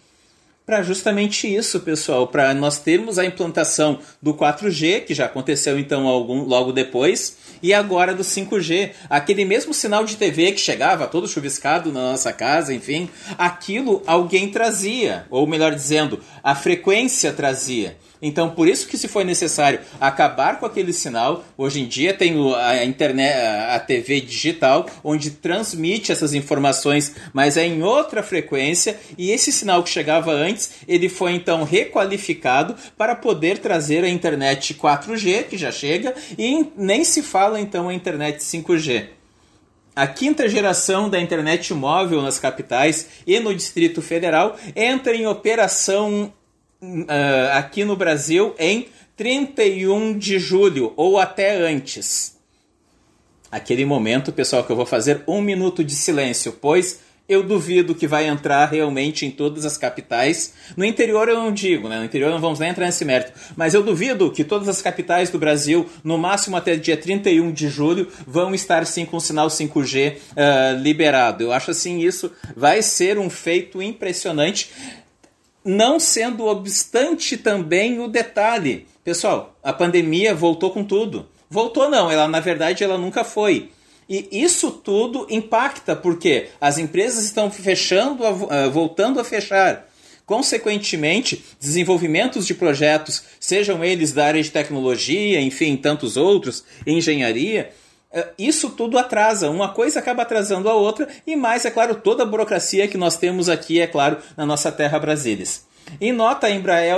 para 0.67 0.83
justamente 0.83 1.53
isso, 1.53 1.81
pessoal, 1.81 2.27
para 2.27 2.55
nós 2.55 2.79
termos 2.79 3.19
a 3.19 3.25
implantação 3.25 3.99
do 4.21 4.33
4G, 4.33 5.05
que 5.05 5.15
já 5.15 5.27
aconteceu 5.27 5.79
então 5.79 6.07
algum, 6.07 6.43
logo 6.43 6.73
depois, 6.73 7.37
e 7.63 7.75
agora 7.75 8.15
do 8.15 8.23
5G. 8.23 8.93
Aquele 9.11 9.45
mesmo 9.45 9.75
sinal 9.75 10.05
de 10.05 10.17
TV 10.17 10.53
que 10.53 10.61
chegava 10.61 11.07
todo 11.07 11.29
chuviscado 11.29 11.93
na 11.93 12.13
nossa 12.13 12.33
casa, 12.33 12.73
enfim, 12.73 13.11
aquilo 13.37 14.03
alguém 14.07 14.51
trazia, 14.51 15.27
ou 15.29 15.47
melhor 15.47 15.75
dizendo, 15.75 16.21
a 16.43 16.55
frequência 16.55 17.33
trazia. 17.33 17.99
Então, 18.23 18.51
por 18.51 18.69
isso 18.69 18.87
que 18.87 18.97
se 18.97 19.09
foi 19.09 19.25
necessário 19.25 19.81
acabar 20.01 20.59
com 20.59 20.67
aquele 20.67 20.93
sinal, 20.93 21.45
hoje 21.59 21.81
em 21.81 21.87
dia 21.87 22.15
tem 22.15 22.35
a 22.55 22.85
internet, 22.85 23.35
a 23.71 23.79
TV 23.79 24.21
digital, 24.21 24.87
onde 25.03 25.31
transmite 25.31 26.13
essas 26.13 26.33
informações, 26.33 27.15
mas 27.33 27.57
é 27.57 27.67
em 27.67 27.83
outra 27.83 28.23
frequência, 28.23 28.99
e 29.19 29.31
esse 29.31 29.53
sinal 29.53 29.83
que 29.83 29.91
chegava 29.91 30.33
antes, 30.33 30.73
ele 30.89 31.09
foi 31.09 31.33
então 31.33 31.65
requalificado 31.65 32.75
para 32.97 33.15
poder 33.15 33.59
trazer 33.59 34.05
a 34.05 34.09
internet 34.09 34.75
4G, 34.75 35.45
que 35.45 35.59
já 35.59 35.71
chega, 35.71 36.15
e 36.39 36.67
nem 36.77 37.05
se 37.05 37.23
fala 37.23 37.61
então 37.61 37.89
a 37.89 37.95
internet 37.95 38.39
5G. 38.39 39.09
A 39.97 40.09
quinta 40.09 40.49
geração 40.49 41.09
da 41.09 41.21
internet 41.21 41.73
móvel 41.73 42.21
nas 42.21 42.39
capitais 42.39 43.07
e 43.25 43.39
no 43.39 43.55
Distrito 43.55 44.03
Federal 44.03 44.57
entra 44.75 45.15
em 45.15 45.25
operação 45.25 46.33
uh, 46.83 47.53
aqui 47.53 47.85
no 47.85 47.97
Brasil 47.97 48.55
em 48.59 48.89
31 49.17 50.19
de 50.19 50.39
julho 50.39 50.93
ou 50.97 51.19
até 51.19 51.57
antes. 51.57 52.35
Aquele 53.51 53.85
momento, 53.85 54.33
pessoal, 54.33 54.65
que 54.65 54.73
eu 54.73 54.77
vou 54.77 54.87
fazer 54.87 55.23
um 55.29 55.41
minuto 55.41 55.85
de 55.85 55.95
silêncio, 55.95 56.53
pois 56.61 57.01
eu 57.27 57.43
duvido 57.43 57.95
que 57.95 58.07
vai 58.07 58.27
entrar 58.27 58.67
realmente 58.67 59.25
em 59.25 59.31
todas 59.31 59.65
as 59.65 59.79
capitais. 59.79 60.53
No 60.77 60.85
interior 60.85 61.29
eu 61.29 61.37
não 61.37 61.53
digo, 61.53 61.89
né? 61.89 61.99
No 61.99 62.05
interior 62.05 62.31
não 62.31 62.41
vamos 62.41 62.59
nem 62.59 62.69
entrar 62.69 62.85
nesse 62.85 63.05
mérito. 63.05 63.33
Mas 63.57 63.73
eu 63.73 63.83
duvido 63.83 64.31
que 64.31 64.45
todas 64.45 64.69
as 64.69 64.83
capitais 64.83 65.31
do 65.31 65.39
Brasil, 65.39 65.89
no 66.03 66.19
máximo 66.19 66.57
até 66.57 66.77
dia 66.77 66.97
31 66.97 67.51
de 67.51 67.69
julho, 67.69 68.09
vão 68.27 68.55
estar 68.55 68.85
sim 68.87 69.07
com 69.07 69.17
o 69.17 69.21
sinal 69.21 69.49
5G 69.49 70.13
uh, 70.13 70.19
ah, 70.37 70.73
liberado. 70.73 71.45
Eu 71.45 71.53
acho 71.53 71.71
assim, 71.71 72.01
isso 72.01 72.31
vai 72.55 72.83
ser 72.83 73.19
um 73.19 73.31
feito 73.31 73.81
impressionante 73.81 74.71
não 75.65 75.99
sendo 75.99 76.45
obstante 76.45 77.37
também 77.37 77.99
o 77.99 78.09
detalhe. 78.09 78.87
Pessoal, 79.03 79.57
a 79.63 79.73
pandemia 79.73 80.35
voltou 80.35 80.71
com 80.71 80.85
tudo. 80.85 81.27
Voltou 81.49 81.89
não, 81.89 82.11
ela 82.11 82.29
na 82.29 82.41
verdade 82.41 82.85
ela 82.85 82.99
nunca 82.99 83.25
foi. 83.25 83.71
E 84.09 84.29
isso 84.31 84.71
tudo 84.71 85.27
impacta 85.31 85.97
porque 85.97 86.49
as 86.61 86.77
empresas 86.77 87.25
estão 87.25 87.51
fechando, 87.51 88.23
eh, 88.51 88.69
voltando 88.69 89.19
a 89.19 89.25
fechar. 89.25 89.89
Consequentemente, 90.27 91.45
desenvolvimentos 91.61 92.47
de 92.47 92.55
projetos, 92.55 93.23
sejam 93.39 93.85
eles 93.85 94.13
da 94.13 94.27
área 94.27 94.43
de 94.43 94.51
tecnologia, 94.51 95.41
enfim, 95.41 95.77
tantos 95.77 96.17
outros, 96.17 96.65
engenharia, 96.87 97.71
isso 98.39 98.71
tudo 98.71 98.99
atrasa. 98.99 99.51
Uma 99.51 99.71
coisa 99.71 99.99
acaba 99.99 100.23
atrasando 100.23 100.69
a 100.69 100.75
outra, 100.75 101.09
e 101.27 101.37
mais, 101.37 101.65
é 101.65 101.71
claro, 101.71 101.97
toda 101.97 102.23
a 102.23 102.27
burocracia 102.27 102.89
que 102.89 102.97
nós 102.97 103.17
temos 103.17 103.49
aqui, 103.49 103.81
é 103.81 103.87
claro, 103.87 104.19
na 104.37 104.47
nossa 104.47 104.71
terra 104.71 104.99
Brasilis. 104.99 105.67
Em 106.01 106.13
nota, 106.13 106.47
a 106.47 106.51
Embraer, 106.51 106.97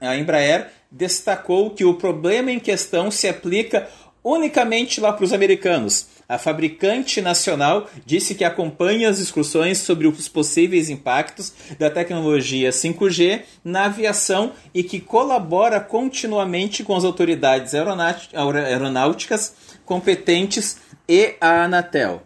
a 0.00 0.16
Embraer 0.16 0.68
destacou 0.90 1.70
que 1.70 1.84
o 1.84 1.94
problema 1.94 2.50
em 2.50 2.58
questão 2.60 3.10
se 3.10 3.28
aplica 3.28 3.88
unicamente 4.24 5.00
lá 5.00 5.12
para 5.12 5.24
os 5.24 5.32
americanos. 5.32 6.06
A 6.28 6.38
fabricante 6.38 7.20
nacional 7.20 7.90
disse 8.06 8.34
que 8.34 8.44
acompanha 8.44 9.10
as 9.10 9.18
discussões 9.18 9.78
sobre 9.78 10.06
os 10.06 10.28
possíveis 10.28 10.88
impactos 10.88 11.52
da 11.78 11.90
tecnologia 11.90 12.70
5G 12.70 13.42
na 13.62 13.84
aviação 13.86 14.52
e 14.72 14.82
que 14.82 15.00
colabora 15.00 15.80
continuamente 15.80 16.82
com 16.84 16.96
as 16.96 17.04
autoridades 17.04 17.74
aeronáuticas 17.74 19.54
competentes 19.84 20.78
e 21.08 21.34
a 21.40 21.64
Anatel. 21.64 22.22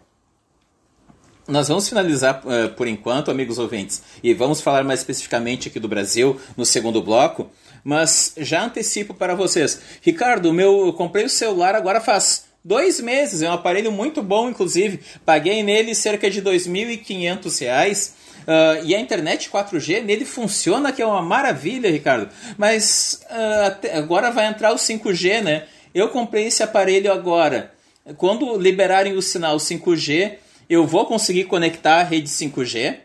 Nós 1.47 1.69
vamos 1.69 1.87
finalizar 1.87 2.43
uh, 2.45 2.69
por 2.75 2.87
enquanto, 2.87 3.31
amigos 3.31 3.57
ouvintes, 3.57 4.03
e 4.21 4.33
vamos 4.33 4.59
falar 4.59 4.83
mais 4.83 4.99
especificamente 4.99 5.69
aqui 5.69 5.79
do 5.79 5.87
Brasil 5.87 6.39
no 6.57 6.65
segundo 6.65 7.01
bloco, 7.01 7.49
mas 7.83 8.33
já 8.37 8.65
antecipo 8.65 9.13
para 9.13 9.33
vocês. 9.33 9.81
Ricardo, 10.01 10.51
meu, 10.51 10.87
eu 10.87 10.93
comprei 10.93 11.23
o 11.23 11.29
celular 11.29 11.73
agora 11.73 12.01
faz 12.01 12.47
dois 12.65 12.99
meses, 12.99 13.41
é 13.41 13.49
um 13.49 13.53
aparelho 13.53 13.93
muito 13.93 14.21
bom, 14.21 14.49
inclusive. 14.49 14.99
Paguei 15.25 15.63
nele 15.63 15.95
cerca 15.95 16.29
de 16.29 16.41
R$ 16.41 16.51
2.500. 16.51 18.11
Uh, 18.47 18.85
e 18.85 18.95
a 18.95 18.99
internet 18.99 19.49
4G 19.49 20.03
nele 20.03 20.25
funciona, 20.25 20.91
que 20.91 21.01
é 21.01 21.05
uma 21.05 21.21
maravilha, 21.21 21.89
Ricardo. 21.89 22.29
Mas 22.57 23.21
uh, 23.29 23.97
agora 23.97 24.31
vai 24.31 24.47
entrar 24.47 24.71
o 24.71 24.75
5G, 24.75 25.41
né? 25.41 25.63
Eu 25.97 26.09
comprei 26.09 26.45
esse 26.45 26.61
aparelho 26.61 27.11
agora. 27.11 27.73
Quando 28.17 28.55
liberarem 28.55 29.13
o 29.13 29.21
sinal 29.21 29.57
5G, 29.57 30.33
eu 30.69 30.85
vou 30.85 31.07
conseguir 31.07 31.45
conectar 31.45 31.95
a 31.95 32.03
rede 32.03 32.29
5G? 32.29 32.97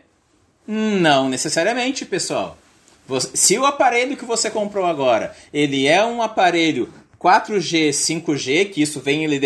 Não 0.67 1.27
necessariamente, 1.27 2.05
pessoal. 2.05 2.55
Se 3.33 3.57
o 3.57 3.65
aparelho 3.65 4.15
que 4.15 4.25
você 4.25 4.47
comprou 4.51 4.85
agora, 4.85 5.35
ele 5.51 5.87
é 5.87 6.05
um 6.05 6.21
aparelho 6.21 6.93
4G, 7.19 7.89
5G, 7.89 8.69
que 8.69 8.83
isso 8.83 8.99
vem 8.99 9.23
ele 9.23 9.41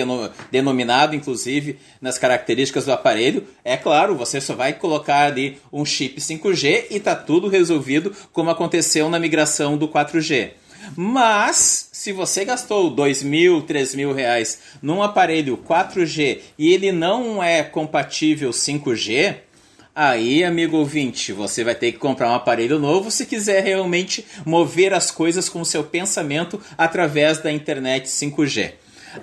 denominado, 0.51 1.15
inclusive, 1.15 1.79
nas 2.01 2.17
características 2.17 2.83
do 2.83 2.91
aparelho. 2.91 3.47
É 3.63 3.77
claro, 3.77 4.13
você 4.13 4.41
só 4.41 4.55
vai 4.55 4.73
colocar 4.73 5.25
ali 5.25 5.57
um 5.71 5.85
chip 5.85 6.19
5G 6.19 6.87
e 6.91 6.97
está 6.97 7.15
tudo 7.15 7.47
resolvido, 7.47 8.13
como 8.33 8.49
aconteceu 8.49 9.09
na 9.09 9.17
migração 9.17 9.77
do 9.77 9.87
4G. 9.87 10.51
Mas, 10.95 11.89
se 11.91 12.11
você 12.11 12.45
gastou 12.45 12.89
dois 12.89 13.21
mil, 13.23 13.61
três 13.61 13.93
mil 13.93 14.13
reais 14.13 14.59
num 14.81 15.03
aparelho 15.03 15.57
4G 15.57 16.39
e 16.57 16.73
ele 16.73 16.91
não 16.91 17.43
é 17.43 17.63
compatível 17.63 18.51
5G, 18.51 19.37
aí, 19.95 20.43
amigo 20.43 20.77
ouvinte, 20.77 21.33
você 21.33 21.63
vai 21.63 21.75
ter 21.75 21.91
que 21.91 21.97
comprar 21.97 22.29
um 22.29 22.35
aparelho 22.35 22.79
novo 22.79 23.09
se 23.09 23.25
quiser 23.25 23.63
realmente 23.63 24.25
mover 24.45 24.93
as 24.93 25.11
coisas 25.11 25.49
com 25.49 25.61
o 25.61 25.65
seu 25.65 25.83
pensamento 25.83 26.61
através 26.77 27.39
da 27.39 27.51
internet 27.51 28.07
5G. 28.07 28.73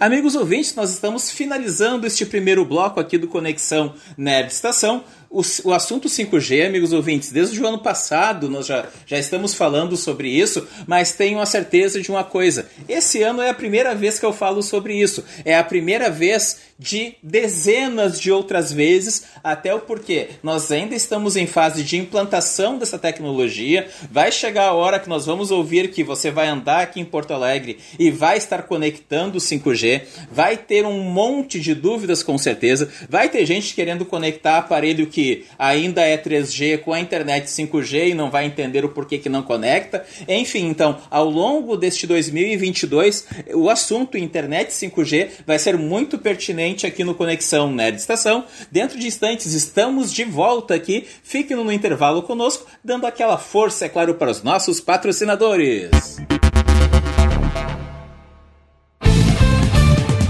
Amigos 0.01 0.35
ouvintes, 0.35 0.75
nós 0.75 0.91
estamos 0.91 1.31
finalizando 1.31 2.07
este 2.07 2.27
primeiro 2.27 2.65
bloco 2.65 2.99
aqui 2.99 3.17
do 3.17 3.29
Conexão 3.29 3.95
Nerd 4.17 4.51
Estação 4.51 5.05
o, 5.35 5.43
o 5.65 5.73
assunto 5.73 6.09
5G, 6.09 6.65
amigos 6.65 6.93
ouvintes, 6.93 7.33
desde 7.33 7.61
o 7.61 7.67
ano 7.67 7.81
passado 7.81 8.49
nós 8.49 8.67
já, 8.67 8.87
já 9.05 9.19
estamos 9.19 9.53
falando 9.53 9.97
sobre 9.97 10.29
isso, 10.29 10.67
mas 10.87 11.13
tenho 11.13 11.41
a 11.41 11.47
certeza 11.47 12.01
de 12.01 12.09
uma 12.09 12.23
coisa: 12.23 12.69
esse 12.89 13.21
ano 13.23 13.43
é 13.43 13.51
a 13.51 13.55
primeira 13.55 13.95
vez 13.97 14.19
que 14.19 14.25
eu 14.25 14.33
falo 14.33 14.63
sobre 14.63 14.95
isso. 14.95 15.25
É 15.45 15.59
a 15.59 15.65
primeira 15.65 16.09
vez 16.09 16.61
de 16.79 17.15
dezenas 17.23 18.21
de 18.21 18.33
outras 18.33 18.73
vezes, 18.73 19.25
até 19.43 19.75
o 19.75 19.81
porquê. 19.81 20.31
Nós 20.43 20.71
ainda 20.73 20.95
estamos 20.95 21.37
em 21.37 21.47
fase 21.47 21.85
de 21.85 21.97
implantação 21.97 22.79
dessa 22.79 22.99
tecnologia. 22.99 23.89
Vai 24.11 24.33
chegar 24.33 24.69
a 24.69 24.73
hora 24.73 24.99
que 24.99 25.09
nós 25.09 25.25
vamos 25.27 25.51
ouvir 25.51 25.91
que 25.91 26.03
você 26.03 26.31
vai 26.31 26.49
andar 26.49 26.81
aqui 26.81 27.01
em 27.01 27.05
Porto 27.05 27.33
Alegre 27.33 27.79
e 27.99 28.11
vai 28.11 28.37
estar 28.37 28.63
conectando 28.63 29.39
o 29.39 29.41
5G. 29.41 30.03
Vai 30.31 30.57
ter 30.57 30.85
um 30.85 31.01
monte 31.01 31.61
de 31.61 31.75
dúvidas 31.75 32.23
com 32.23 32.37
certeza. 32.37 32.89
Vai 33.09 33.29
ter 33.29 33.47
gente 33.47 33.75
querendo 33.75 34.05
conectar 34.05 34.59
aparelho 34.59 35.07
que 35.25 35.47
ainda 35.59 36.03
é 36.03 36.19
3G 36.19 36.79
com 36.79 36.93
a 36.93 37.01
internet 37.01 37.47
5G 37.47 38.11
e 38.11 38.15
não 38.15 38.31
vai 38.31 38.45
entender 38.45 38.85
o 38.85 38.91
porquê 38.91 39.17
que 39.17 39.31
não 39.31 39.43
conecta. 39.43 40.05
Enfim, 40.29 40.67
então, 40.67 40.99
ao 41.11 41.25
longo 41.31 41.79
deste 41.79 42.07
2022, 42.07 43.27
o 43.55 43.71
assunto 43.71 44.19
internet 44.19 44.69
5G 44.69 45.29
vai 45.47 45.59
ser 45.59 45.79
muito 45.79 46.19
pertinente 46.19 46.87
aqui 46.87 47.03
no 47.03 47.15
Conexão 47.15 47.73
Nerd 47.73 47.97
Estação. 47.97 48.45
Dentro 48.71 48.99
de 48.99 49.07
instantes 49.07 49.55
estamos 49.55 50.13
de 50.13 50.25
volta 50.25 50.75
aqui. 50.75 51.07
Fiquem 51.23 51.57
no 51.57 51.73
intervalo 51.73 52.23
conosco, 52.23 52.67
dando 52.85 53.07
aquela 53.07 53.39
força, 53.39 53.87
é 53.87 53.89
claro, 53.89 54.17
para 54.17 54.31
os 54.31 54.43
nossos 54.43 54.79
patrocinadores. 54.79 56.19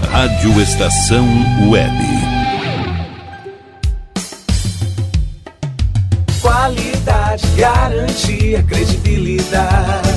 Rádio 0.09 0.61
Estação 0.61 1.27
Web. 1.69 2.14
Garantia, 7.55 8.61
credibilidade. 8.63 10.09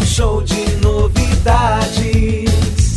Um 0.00 0.06
show 0.06 0.42
de 0.42 0.76
novidades. 0.76 2.46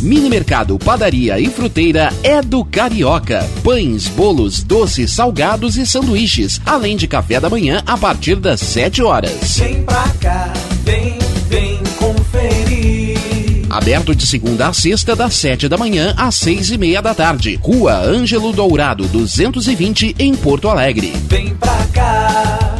Mini 0.00 0.30
Mercado, 0.30 0.78
Padaria 0.78 1.38
e 1.38 1.48
Fruteira 1.48 2.12
é 2.22 2.40
do 2.40 2.64
Carioca. 2.64 3.46
Pães, 3.62 4.06
bolos, 4.08 4.62
doces, 4.62 5.12
salgados 5.12 5.76
e 5.76 5.84
sanduíches, 5.84 6.60
além 6.64 6.96
de 6.96 7.06
café 7.06 7.38
da 7.38 7.50
manhã 7.50 7.82
a 7.86 7.98
partir 7.98 8.36
das 8.36 8.60
7 8.60 9.02
horas. 9.02 9.58
Vem 9.58 9.82
pra 9.82 10.08
cá, 10.20 10.52
vem, 10.84 11.18
vem 11.48 11.78
conferir. 11.98 13.18
Aberto 13.68 14.14
de 14.14 14.26
segunda 14.26 14.68
a 14.68 14.72
sexta, 14.72 15.14
das 15.14 15.34
7 15.34 15.68
da 15.68 15.76
manhã 15.76 16.14
às 16.16 16.36
6 16.36 16.70
e 16.70 16.78
meia 16.78 17.02
da 17.02 17.14
tarde. 17.14 17.58
Rua 17.62 18.00
Ângelo 18.00 18.52
Dourado, 18.52 19.06
220, 19.08 20.16
em 20.18 20.34
Porto 20.34 20.68
Alegre. 20.68 21.12
Vem 21.28 21.54
pra 21.56 21.86
cá. 21.92 22.79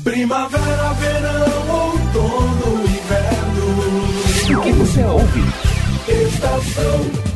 Primavera, 0.03 0.93
verão, 0.95 1.71
outono, 1.71 2.83
inverno. 2.89 4.59
O 4.59 4.63
que 4.63 4.73
você 4.73 5.05
ouve? 5.05 5.45
Estação 6.09 7.34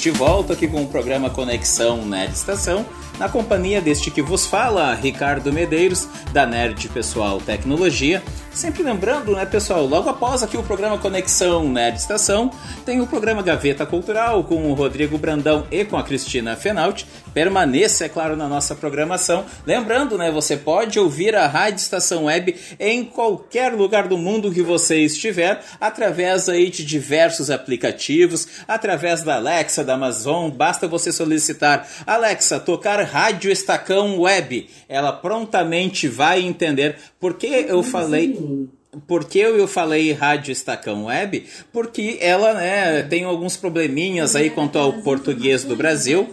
de 0.00 0.10
volta 0.10 0.52
aqui 0.52 0.68
com 0.68 0.82
o 0.82 0.86
programa 0.86 1.28
Conexão 1.28 2.04
Nerd 2.06 2.32
Estação, 2.32 2.86
na 3.18 3.28
companhia 3.28 3.80
deste 3.80 4.10
que 4.10 4.22
vos 4.22 4.46
fala, 4.46 4.94
Ricardo 4.94 5.52
Medeiros, 5.52 6.08
da 6.32 6.46
Nerd 6.46 6.88
Pessoal 6.88 7.40
Tecnologia. 7.40 8.22
Sempre 8.52 8.82
lembrando, 8.82 9.36
né, 9.36 9.46
pessoal, 9.46 9.86
logo 9.86 10.08
após 10.08 10.42
aqui 10.42 10.56
o 10.56 10.62
programa 10.62 10.98
Conexão 10.98 11.68
Nerd 11.68 11.98
Estação, 11.98 12.50
tem 12.84 13.00
o 13.00 13.06
programa 13.06 13.42
Gaveta 13.42 13.86
Cultural 13.86 14.42
com 14.42 14.68
o 14.68 14.74
Rodrigo 14.74 15.16
Brandão 15.16 15.66
e 15.70 15.84
com 15.84 15.96
a 15.96 16.02
Cristina 16.02 16.56
Fenalt. 16.56 17.04
Permaneça, 17.32 18.06
é 18.06 18.08
claro, 18.08 18.36
na 18.36 18.48
nossa 18.48 18.74
programação. 18.74 19.44
Lembrando, 19.64 20.18
né, 20.18 20.30
você 20.32 20.56
pode 20.56 20.98
ouvir 20.98 21.36
a 21.36 21.46
Rádio 21.46 21.82
Estação 21.82 22.24
Web 22.24 22.56
em 22.80 23.04
qualquer 23.04 23.72
lugar 23.74 24.08
do 24.08 24.18
mundo 24.18 24.50
que 24.50 24.62
você 24.62 25.04
estiver, 25.04 25.62
através 25.80 26.48
aí 26.48 26.68
de 26.68 26.84
diversos 26.84 27.50
aplicativos, 27.50 28.48
através 28.66 29.22
da 29.22 29.36
Alexa, 29.36 29.84
da 29.84 29.94
Amazon, 29.94 30.50
basta 30.50 30.88
você 30.88 31.12
solicitar 31.12 31.86
Alexa, 32.06 32.58
tocar 32.58 33.07
Rádio 33.08 33.50
Estacão 33.50 34.20
Web. 34.20 34.68
Ela 34.88 35.12
prontamente 35.12 36.06
vai 36.08 36.40
entender 36.42 36.96
por 37.18 37.34
que 37.34 37.46
eu 37.46 37.82
falei 37.82 38.68
por 39.06 39.24
que 39.26 39.38
eu 39.38 39.68
falei 39.68 40.12
Rádio 40.12 40.50
Estacão 40.50 41.04
Web? 41.04 41.44
Porque 41.72 42.18
ela 42.20 42.54
né, 42.54 43.02
tem 43.02 43.24
alguns 43.24 43.56
probleminhas 43.56 44.34
aí 44.34 44.50
quanto 44.50 44.78
ao 44.78 44.94
português 45.02 45.62
do 45.62 45.76
Brasil. 45.76 46.28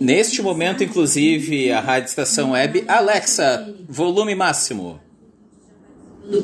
Neste 0.00 0.42
momento, 0.42 0.84
inclusive, 0.84 1.72
a 1.72 1.80
Rádio 1.80 2.08
Estação 2.08 2.50
Web, 2.50 2.84
Alexa, 2.86 3.74
volume 3.88 4.34
máximo. 4.34 5.00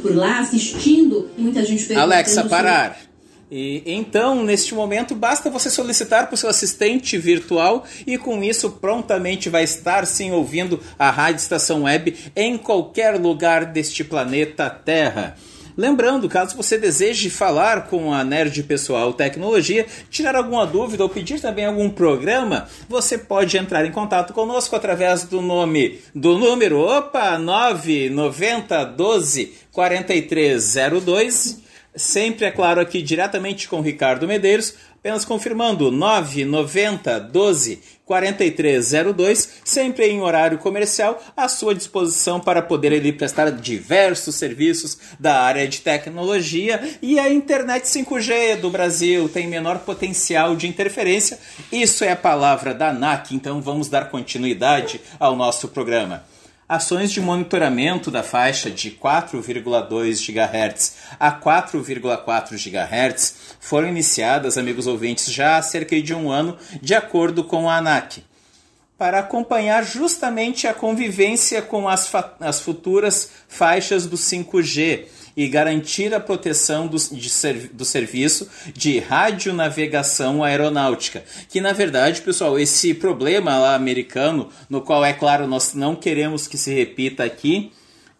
Por 0.03 0.15
lá, 0.15 0.41
assistindo, 0.41 1.31
muita 1.37 1.65
gente 1.65 1.93
Alexa, 1.95 2.45
parar. 2.45 3.10
E 3.51 3.83
então, 3.85 4.45
neste 4.45 4.75
momento, 4.75 5.15
basta 5.15 5.51
você 5.51 5.69
solicitar 5.69 6.27
para 6.27 6.35
o 6.35 6.39
seu 6.39 6.49
assistente 6.49 7.19
virtual 7.19 7.85
e 8.07 8.17
com 8.17 8.45
isso 8.45 8.71
prontamente 8.71 9.49
vai 9.49 9.65
estar 9.65 10.07
sim 10.07 10.31
ouvindo 10.31 10.81
a 10.99 11.11
Rádio 11.11 11.41
Estação 11.41 11.83
Web 11.83 12.15
em 12.37 12.57
qualquer 12.57 13.19
lugar 13.19 13.65
deste 13.65 14.05
planeta 14.05 14.71
Terra. 14.71 15.37
Lembrando, 15.77 16.29
caso 16.29 16.57
você 16.57 16.77
deseje 16.77 17.31
falar 17.31 17.87
com 17.87 18.13
a 18.13 18.23
Nerd 18.23 18.63
Pessoal 18.65 19.13
Tecnologia, 19.15 19.87
tirar 20.11 20.37
alguma 20.37 20.67
dúvida 20.67 21.03
ou 21.03 21.09
pedir 21.09 21.41
também 21.41 21.65
algum 21.65 21.89
programa, 21.89 22.69
você 22.89 23.17
pode 23.17 23.57
entrar 23.57 23.87
em 23.87 23.93
contato 23.93 24.33
conosco 24.33 24.77
através 24.77 25.23
do 25.25 25.41
nome 25.41 26.01
do 26.15 26.37
número, 26.37 26.79
opa, 26.81 27.39
990 27.39 28.85
12 28.85 29.55
4302 29.73 31.70
Sempre, 31.95 32.47
é 32.47 32.51
claro, 32.53 32.81
aqui 32.81 33.03
diretamente 33.03 33.69
com 33.69 33.81
Ricardo 33.81 34.29
Medeiros, 34.29 34.75
apenas 34.95 35.25
confirmando 35.25 35.91
990 35.91 37.19
12 37.19 37.83
4302, 38.05 39.61
sempre 39.65 40.07
em 40.07 40.21
horário 40.21 40.59
comercial, 40.59 41.23
à 41.37 41.49
sua 41.49 41.75
disposição 41.75 42.41
para 42.41 42.61
poder 42.61 42.93
ele 42.93 43.13
prestar 43.13 43.51
diversos 43.53 44.35
serviços 44.35 44.99
da 45.19 45.41
área 45.43 45.67
de 45.67 45.81
tecnologia 45.81 46.81
e 47.01 47.21
a 47.21 47.33
internet 47.33 47.85
5G 47.85 48.57
do 48.57 48.69
Brasil 48.69 49.29
tem 49.29 49.47
menor 49.47 49.79
potencial 49.81 50.57
de 50.57 50.67
interferência. 50.67 51.39
Isso 51.71 52.03
é 52.03 52.11
a 52.11 52.17
palavra 52.17 52.75
da 52.75 52.91
ANAC, 52.91 53.33
então 53.33 53.61
vamos 53.61 53.89
dar 53.89 54.11
continuidade 54.11 55.01
ao 55.19 55.37
nosso 55.37 55.69
programa 55.69 56.25
ações 56.71 57.11
de 57.11 57.21
monitoramento 57.21 58.13
da 58.13 58.23
faixa 58.23 58.71
de 58.71 58.93
4,2 58.93 60.25
GHz 60.25 60.99
a 61.19 61.33
4,4 61.33 62.53
GHz 62.53 63.57
foram 63.59 63.89
iniciadas, 63.89 64.57
amigos 64.57 64.87
ouvintes, 64.87 65.33
já 65.33 65.57
há 65.57 65.63
cerca 65.63 66.01
de 66.01 66.15
um 66.15 66.31
ano, 66.31 66.57
de 66.81 66.95
acordo 66.95 67.43
com 67.43 67.69
a 67.69 67.79
ANAC, 67.79 68.23
para 69.01 69.21
acompanhar 69.21 69.83
justamente 69.83 70.67
a 70.67 70.75
convivência 70.75 71.63
com 71.63 71.89
as, 71.89 72.13
as 72.39 72.61
futuras 72.61 73.31
faixas 73.49 74.05
do 74.05 74.15
5G 74.15 75.07
e 75.35 75.49
garantir 75.49 76.13
a 76.13 76.21
proteção 76.21 76.87
do, 76.87 76.99
de, 76.99 77.31
do 77.73 77.83
serviço 77.83 78.47
de 78.75 78.99
radionavegação 78.99 80.45
aeronáutica. 80.45 81.25
Que 81.49 81.63
na 81.63 81.73
verdade, 81.73 82.21
pessoal, 82.21 82.59
esse 82.59 82.93
problema 82.93 83.57
lá 83.57 83.75
americano, 83.75 84.51
no 84.69 84.83
qual 84.83 85.03
é 85.03 85.15
claro 85.15 85.47
nós 85.47 85.73
não 85.73 85.97
queremos 85.97 86.47
que 86.47 86.59
se 86.59 86.75
repita 86.75 87.25
aqui, 87.25 87.73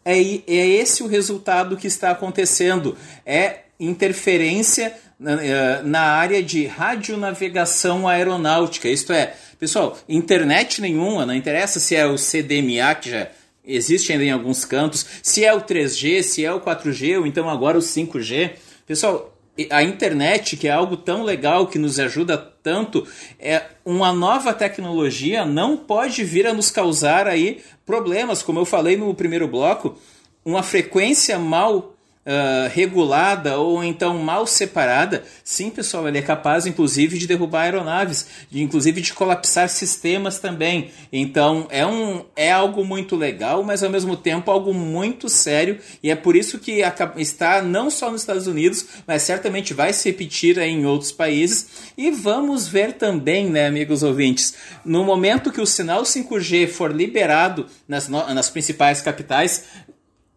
é, 0.03 0.15
é 0.15 0.67
esse 0.67 1.03
o 1.03 1.07
resultado 1.07 1.77
que 1.77 1.89
está 1.89 2.11
acontecendo. 2.11 2.97
É 3.27 3.65
interferência 3.79 4.95
na, 5.19 5.45
eh, 5.45 5.83
na 5.83 6.01
área 6.01 6.43
de 6.43 6.67
radionavegação 6.67 8.09
aeronáutica. 8.09 8.89
Isto 8.89 9.13
é, 9.13 9.35
pessoal, 9.61 9.97
internet 10.09 10.81
nenhuma, 10.81 11.27
não 11.27 11.35
interessa 11.35 11.79
se 11.79 11.95
é 11.95 12.07
o 12.07 12.17
CDMA 12.17 12.95
que 12.95 13.11
já 13.11 13.29
existe 13.65 14.11
ainda 14.11 14.25
em 14.25 14.31
alguns 14.31 14.65
cantos, 14.65 15.07
se 15.23 15.45
é 15.45 15.53
o 15.55 15.61
3G, 15.61 16.23
se 16.23 16.45
é 16.45 16.53
o 16.53 16.61
4G 16.61 17.19
ou 17.19 17.27
então 17.27 17.49
agora 17.49 17.79
o 17.79 17.83
5G. 17.83 18.53
Pessoal, 18.87 19.37
a 19.69 19.83
internet, 19.83 20.57
que 20.57 20.67
é 20.67 20.71
algo 20.71 20.97
tão 20.97 21.23
legal 21.23 21.67
que 21.67 21.79
nos 21.79 22.01
ajuda 22.01 22.39
tanto, 22.63 23.07
é 23.39 23.63
uma 23.85 24.13
nova 24.13 24.55
tecnologia 24.55 25.45
não 25.45 25.77
pode 25.77 26.25
vir 26.25 26.47
a 26.47 26.55
nos 26.55 26.71
causar 26.71 27.27
aí 27.27 27.61
problemas, 27.85 28.43
como 28.43 28.59
eu 28.59 28.65
falei 28.65 28.97
no 28.97 29.15
primeiro 29.15 29.47
bloco, 29.47 29.99
uma 30.43 30.63
frequência 30.63 31.39
mal 31.39 31.95
uh, 32.27 32.69
regulada 32.73 33.59
ou 33.59 33.83
então 33.83 34.19
mal 34.19 34.47
separada, 34.47 35.23
sim, 35.43 35.71
pessoal, 35.71 36.07
ele 36.07 36.19
é 36.19 36.23
capaz, 36.23 36.67
inclusive, 36.67 37.19
de 37.19 37.27
derrubar 37.27 37.63
aeronaves, 37.63 38.27
de, 38.51 38.63
inclusive 38.63 39.01
de 39.01 39.13
colapsar 39.13 39.69
sistemas 39.69 40.39
também. 40.39 40.91
Então, 41.13 41.67
é, 41.71 41.87
um, 41.87 42.25
é 42.37 42.51
algo 42.51 42.85
muito 42.85 43.17
legal, 43.17 43.63
mas 43.63 43.83
ao 43.83 43.91
mesmo 43.91 44.17
tempo 44.17 44.51
algo 44.51 44.73
muito 44.75 45.29
sério, 45.29 45.79
e 46.03 46.11
é 46.11 46.15
por 46.15 46.37
isso 46.37 46.59
que 46.59 46.83
está 47.17 47.63
não 47.63 47.91
só 47.91 48.11
nos 48.11 48.23
Estados 48.23 48.47
Unidos, 48.47 48.87
mas 49.07 49.23
certamente 49.23 49.75
vai 49.75 49.93
se 49.93 50.09
repetir 50.11 50.59
em 50.59 50.87
outros 50.87 51.13
países. 51.13 51.91
E 51.97 52.11
vamos 52.11 52.69
ver 52.69 52.95
também, 52.95 53.49
né, 53.49 53.67
amigos 53.67 54.03
ouvintes, 54.03 54.55
no 54.85 55.05
momento 55.05 55.53
que 55.53 55.61
o 55.61 55.67
sinal 55.67 56.03
5G 56.03 56.69
for 56.69 56.95
liberado 56.95 57.67
nas, 57.89 58.09
nas 58.09 58.51
principais 58.51 59.01
capitais, 59.01 59.65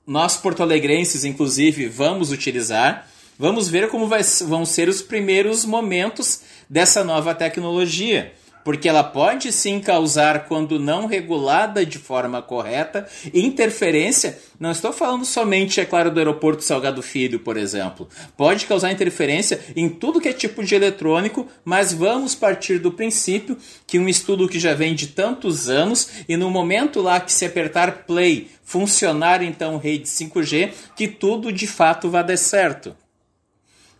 nós 0.05 0.37
porto-alegrenses, 0.37 1.23
inclusive, 1.23 1.87
vamos 1.87 2.31
utilizar. 2.31 3.07
Vamos 3.37 3.67
ver 3.67 3.89
como 3.89 4.07
vai, 4.07 4.21
vão 4.47 4.65
ser 4.65 4.87
os 4.89 5.01
primeiros 5.01 5.65
momentos 5.65 6.41
dessa 6.69 7.03
nova 7.03 7.33
tecnologia 7.33 8.33
porque 8.63 8.87
ela 8.87 9.03
pode 9.03 9.51
sim 9.51 9.79
causar, 9.79 10.47
quando 10.47 10.79
não 10.79 11.05
regulada 11.05 11.85
de 11.85 11.97
forma 11.97 12.41
correta, 12.41 13.07
interferência. 13.33 14.39
Não 14.59 14.71
estou 14.71 14.93
falando 14.93 15.25
somente, 15.25 15.81
é 15.81 15.85
claro, 15.85 16.09
do 16.09 16.19
aeroporto 16.19 16.63
Salgado 16.63 17.01
Filho, 17.01 17.39
por 17.39 17.57
exemplo. 17.57 18.07
Pode 18.37 18.65
causar 18.65 18.91
interferência 18.91 19.59
em 19.75 19.89
tudo 19.89 20.21
que 20.21 20.29
é 20.29 20.33
tipo 20.33 20.63
de 20.63 20.75
eletrônico, 20.75 21.47
mas 21.65 21.93
vamos 21.93 22.33
partir 22.35 22.79
do 22.79 22.91
princípio 22.91 23.57
que 23.85 23.99
um 23.99 24.07
estudo 24.07 24.47
que 24.47 24.59
já 24.59 24.73
vem 24.73 24.95
de 24.95 25.07
tantos 25.07 25.69
anos 25.69 26.09
e 26.27 26.37
no 26.37 26.49
momento 26.49 27.01
lá 27.01 27.19
que 27.19 27.31
se 27.31 27.45
apertar 27.45 28.05
play, 28.05 28.47
funcionar 28.63 29.41
então 29.41 29.77
rede 29.77 30.07
5G, 30.07 30.71
que 30.95 31.07
tudo 31.07 31.51
de 31.51 31.67
fato 31.67 32.09
vai 32.09 32.23
dar 32.23 32.37
certo. 32.37 32.95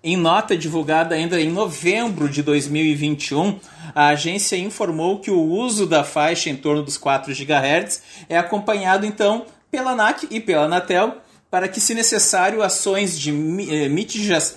Em 0.05 0.17
nota 0.17 0.57
divulgada 0.57 1.15
ainda 1.15 1.39
em 1.39 1.49
novembro 1.49 2.27
de 2.27 2.43
2021, 2.43 3.57
a 3.95 4.07
agência 4.07 4.57
informou 4.57 5.21
que 5.21 5.31
o 5.31 5.41
uso 5.41 5.85
da 5.85 6.03
faixa 6.03 6.49
em 6.49 6.57
torno 6.57 6.83
dos 6.83 6.97
4 6.97 7.33
GHz 7.33 8.01
é 8.27 8.37
acompanhado 8.37 9.05
então 9.05 9.45
pela 9.71 9.91
ANAC 9.91 10.27
e 10.29 10.41
pela 10.41 10.65
Anatel 10.65 11.19
para 11.49 11.69
que, 11.69 11.79
se 11.79 11.93
necessário, 11.93 12.63
ações 12.63 13.17
de 13.17 13.29
eh, 13.29 13.87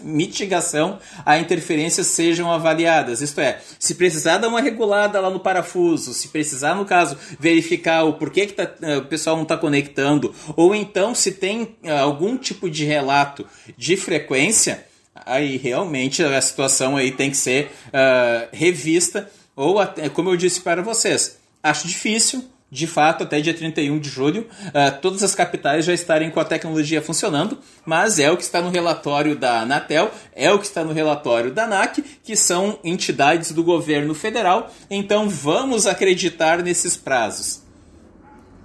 mitigação 0.03 0.99
a 1.25 1.39
interferências 1.39 2.09
sejam 2.09 2.51
avaliadas. 2.51 3.21
Isto 3.21 3.41
é, 3.41 3.61
se 3.79 3.95
precisar 3.95 4.39
dar 4.39 4.49
uma 4.49 4.63
regulada 4.63 5.21
lá 5.21 5.31
no 5.31 5.39
parafuso, 5.39 6.13
se 6.13 6.29
precisar, 6.29 6.75
no 6.75 6.87
caso, 6.87 7.17
verificar 7.39 8.03
o 8.05 8.15
porquê 8.15 8.47
que 8.47 8.55
tá, 8.55 8.69
eh, 8.83 8.97
o 8.97 9.05
pessoal 9.05 9.37
não 9.37 9.45
está 9.45 9.57
conectando, 9.57 10.35
ou 10.57 10.75
então 10.75 11.15
se 11.15 11.31
tem 11.33 11.77
eh, 11.85 11.97
algum 11.97 12.37
tipo 12.37 12.69
de 12.69 12.85
relato 12.85 13.47
de 13.77 13.97
frequência, 13.97 14.87
aí 15.27 15.57
realmente 15.57 16.23
a 16.23 16.41
situação 16.41 16.97
aí 16.97 17.11
tem 17.11 17.31
que 17.31 17.37
ser 17.37 17.73
uh, 17.89 18.49
revista, 18.53 19.29
ou 19.57 19.81
até, 19.81 20.09
como 20.09 20.31
eu 20.31 20.37
disse 20.37 20.61
para 20.61 20.81
vocês, 20.83 21.39
acho 21.63 21.89
difícil, 21.89 22.45
de 22.71 22.87
fato, 22.87 23.23
até 23.23 23.41
dia 23.41 23.55
31 23.55 23.99
de 23.99 24.09
julho, 24.09 24.47
uh, 24.69 25.01
todas 25.01 25.23
as 25.23 25.35
capitais 25.35 25.85
já 25.85 25.93
estarem 25.93 26.31
com 26.31 26.41
a 26.41 26.45
tecnologia 26.45 27.03
funcionando, 27.03 27.59
mas 27.85 28.19
é 28.19 28.31
o 28.31 28.37
que 28.37 28.43
está 28.43 28.61
no 28.61 28.71
relatório 28.71 29.37
da 29.37 29.61
Anatel, 29.61 30.11
é 30.35 30.51
o 30.53 30.59
que 30.59 30.67
está 30.67 30.85
no 30.85 30.93
relatório 30.93 31.53
da 31.53 31.65
ANAC, 31.65 32.03
que 32.23 32.37
são 32.37 32.79
entidades 32.85 33.53
do 33.53 33.65
governo 33.65 34.15
federal, 34.15 34.73
então 34.91 35.29
vamos 35.29 35.87
acreditar 35.87 36.63
nesses 36.63 36.97
prazos. 36.97 37.66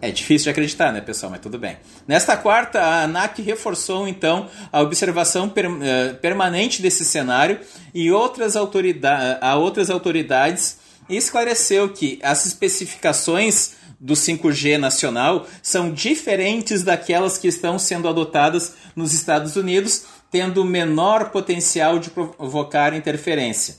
É 0.01 0.09
difícil 0.09 0.45
de 0.45 0.49
acreditar, 0.49 0.91
né, 0.91 0.99
pessoal? 0.99 1.31
Mas 1.31 1.41
tudo 1.41 1.59
bem. 1.59 1.77
Nesta 2.07 2.35
quarta, 2.35 2.81
a 2.81 3.03
ANAC 3.03 3.39
reforçou 3.43 4.07
então 4.07 4.49
a 4.71 4.81
observação 4.81 5.47
per, 5.47 5.69
uh, 5.69 6.15
permanente 6.19 6.81
desse 6.81 7.05
cenário 7.05 7.59
e 7.93 8.11
outras 8.11 8.55
autoridades, 8.55 9.37
a 9.39 9.55
outras 9.55 9.91
autoridades 9.91 10.79
esclareceu 11.07 11.89
que 11.89 12.19
as 12.23 12.45
especificações 12.47 13.73
do 13.99 14.15
5G 14.15 14.77
nacional 14.77 15.45
são 15.61 15.93
diferentes 15.93 16.81
daquelas 16.81 17.37
que 17.37 17.47
estão 17.47 17.77
sendo 17.77 18.07
adotadas 18.07 18.73
nos 18.95 19.13
Estados 19.13 19.55
Unidos, 19.55 20.05
tendo 20.31 20.65
menor 20.65 21.29
potencial 21.29 21.99
de 21.99 22.09
provocar 22.09 22.95
interferência. 22.95 23.75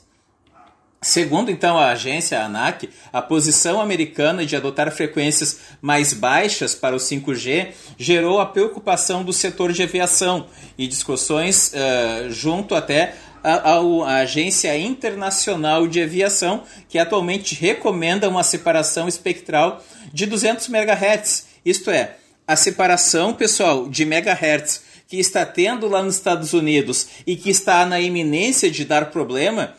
Segundo 1.02 1.50
então 1.50 1.76
a 1.76 1.90
agência 1.90 2.40
ANAC, 2.40 2.88
a 3.12 3.20
posição 3.20 3.80
americana 3.80 4.46
de 4.46 4.54
adotar 4.54 4.88
frequências 4.92 5.58
mais 5.80 6.12
baixas 6.12 6.76
para 6.76 6.94
o 6.94 7.00
5G 7.00 7.72
gerou 7.98 8.40
a 8.40 8.46
preocupação 8.46 9.24
do 9.24 9.32
setor 9.32 9.72
de 9.72 9.82
aviação 9.82 10.46
e 10.78 10.86
discussões 10.86 11.72
uh, 11.74 12.30
junto 12.30 12.76
até 12.76 13.16
a, 13.42 14.18
Agência 14.18 14.78
Internacional 14.78 15.88
de 15.88 16.00
Aviação, 16.00 16.62
que 16.88 17.00
atualmente 17.00 17.56
recomenda 17.56 18.28
uma 18.28 18.44
separação 18.44 19.08
espectral 19.08 19.82
de 20.12 20.24
200 20.24 20.68
MHz. 20.68 21.46
Isto 21.64 21.90
é, 21.90 22.16
a 22.46 22.54
separação, 22.54 23.34
pessoal, 23.34 23.88
de 23.88 24.04
megahertz 24.04 24.84
que 25.08 25.18
está 25.18 25.44
tendo 25.44 25.88
lá 25.88 26.00
nos 26.00 26.14
Estados 26.14 26.52
Unidos 26.52 27.08
e 27.26 27.34
que 27.34 27.50
está 27.50 27.84
na 27.84 28.00
iminência 28.00 28.70
de 28.70 28.84
dar 28.84 29.10
problema 29.10 29.74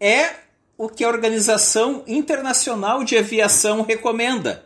é 0.00 0.45
o 0.78 0.88
que 0.88 1.04
a 1.04 1.08
Organização 1.08 2.02
Internacional 2.06 3.02
de 3.02 3.16
Aviação 3.16 3.82
recomenda. 3.82 4.65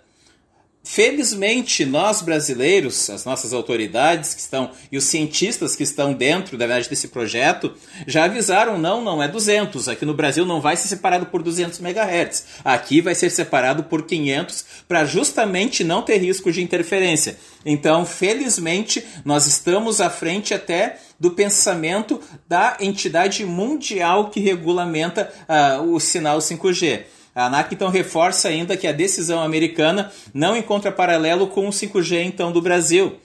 Felizmente, 0.82 1.84
nós 1.84 2.22
brasileiros, 2.22 3.10
as 3.10 3.26
nossas 3.26 3.52
autoridades 3.52 4.32
que 4.32 4.40
estão 4.40 4.70
e 4.90 4.96
os 4.96 5.04
cientistas 5.04 5.76
que 5.76 5.82
estão 5.82 6.14
dentro, 6.14 6.56
da 6.56 6.66
verdade, 6.66 6.88
desse 6.88 7.08
projeto, 7.08 7.74
já 8.06 8.24
avisaram: 8.24 8.78
não, 8.78 9.04
não 9.04 9.22
é 9.22 9.28
200. 9.28 9.88
Aqui 9.88 10.06
no 10.06 10.14
Brasil 10.14 10.46
não 10.46 10.58
vai 10.58 10.76
ser 10.76 10.88
separado 10.88 11.26
por 11.26 11.42
200 11.42 11.78
MHz. 11.80 12.46
Aqui 12.64 13.02
vai 13.02 13.14
ser 13.14 13.28
separado 13.28 13.84
por 13.84 14.06
500 14.06 14.64
para 14.88 15.04
justamente 15.04 15.84
não 15.84 16.00
ter 16.00 16.16
risco 16.16 16.50
de 16.50 16.62
interferência. 16.62 17.36
Então, 17.64 18.06
felizmente, 18.06 19.04
nós 19.22 19.46
estamos 19.46 20.00
à 20.00 20.08
frente 20.08 20.54
até 20.54 20.98
do 21.20 21.32
pensamento 21.32 22.22
da 22.48 22.78
entidade 22.80 23.44
mundial 23.44 24.30
que 24.30 24.40
regulamenta 24.40 25.30
uh, 25.46 25.94
o 25.94 26.00
sinal 26.00 26.38
5G. 26.38 27.02
A 27.34 27.46
ANAC 27.46 27.74
então 27.74 27.88
reforça 27.88 28.48
ainda 28.48 28.76
que 28.76 28.86
a 28.86 28.92
decisão 28.92 29.40
americana 29.40 30.12
não 30.34 30.56
encontra 30.56 30.90
paralelo 30.90 31.46
com 31.46 31.68
o 31.68 31.70
5G 31.70 32.24
então 32.24 32.52
do 32.52 32.60
Brasil. 32.60 33.18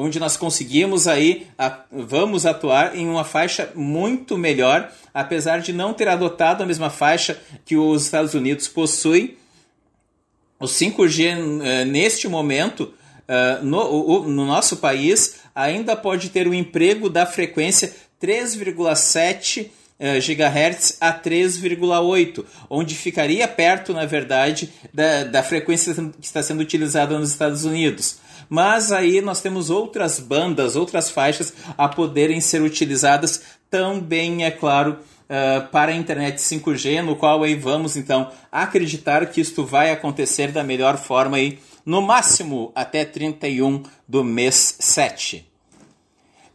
onde 0.00 0.20
nós 0.20 0.36
conseguimos 0.36 1.08
aí, 1.08 1.48
a, 1.58 1.80
vamos 1.90 2.46
atuar 2.46 2.96
em 2.96 3.08
uma 3.08 3.24
faixa 3.24 3.72
muito 3.74 4.38
melhor, 4.38 4.92
apesar 5.12 5.58
de 5.60 5.72
não 5.72 5.92
ter 5.92 6.06
adotado 6.06 6.62
a 6.62 6.66
mesma 6.66 6.88
faixa 6.88 7.36
que 7.64 7.76
os 7.76 8.04
Estados 8.04 8.32
Unidos 8.32 8.68
possuem. 8.68 9.36
O 10.60 10.66
5G, 10.66 11.60
eh, 11.64 11.84
neste 11.84 12.28
momento, 12.28 12.94
eh, 13.26 13.58
no, 13.60 14.28
no 14.28 14.46
nosso 14.46 14.76
país, 14.76 15.40
ainda 15.52 15.96
pode 15.96 16.28
ter 16.28 16.46
o 16.46 16.54
emprego 16.54 17.10
da 17.10 17.26
frequência 17.26 17.92
3,7 18.20 19.68
GHz 19.98 20.98
a 21.00 21.12
3,8, 21.12 22.44
onde 22.70 22.94
ficaria 22.94 23.48
perto, 23.48 23.92
na 23.92 24.06
verdade, 24.06 24.72
da, 24.94 25.24
da 25.24 25.42
frequência 25.42 25.92
que 25.92 26.26
está 26.26 26.42
sendo 26.42 26.60
utilizada 26.60 27.18
nos 27.18 27.30
Estados 27.30 27.64
Unidos. 27.64 28.18
Mas 28.48 28.92
aí 28.92 29.20
nós 29.20 29.40
temos 29.40 29.70
outras 29.70 30.20
bandas, 30.20 30.76
outras 30.76 31.10
faixas 31.10 31.52
a 31.76 31.88
poderem 31.88 32.40
ser 32.40 32.62
utilizadas 32.62 33.42
também, 33.70 34.44
é 34.44 34.50
claro, 34.50 34.98
uh, 35.28 35.68
para 35.68 35.92
a 35.92 35.94
internet 35.94 36.38
5G, 36.38 37.02
no 37.02 37.16
qual 37.16 37.42
aí 37.42 37.54
vamos 37.54 37.96
então 37.96 38.30
acreditar 38.50 39.26
que 39.26 39.40
isto 39.40 39.64
vai 39.64 39.90
acontecer 39.90 40.50
da 40.50 40.64
melhor 40.64 40.96
forma 40.96 41.36
aí, 41.36 41.58
no 41.84 42.00
máximo 42.00 42.72
até 42.74 43.04
31 43.04 43.82
do 44.06 44.24
mês 44.24 44.76
7. 44.78 45.46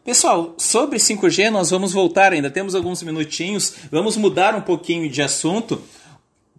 Pessoal, 0.03 0.53
sobre 0.57 0.99
5G 0.99 1.49
nós 1.49 1.69
vamos 1.69 1.93
voltar, 1.93 2.33
ainda 2.33 2.51
temos 2.51 2.75
alguns 2.75 3.01
minutinhos, 3.01 3.73
vamos 3.89 4.17
mudar 4.17 4.53
um 4.53 4.61
pouquinho 4.61 5.09
de 5.09 5.21
assunto 5.21 5.81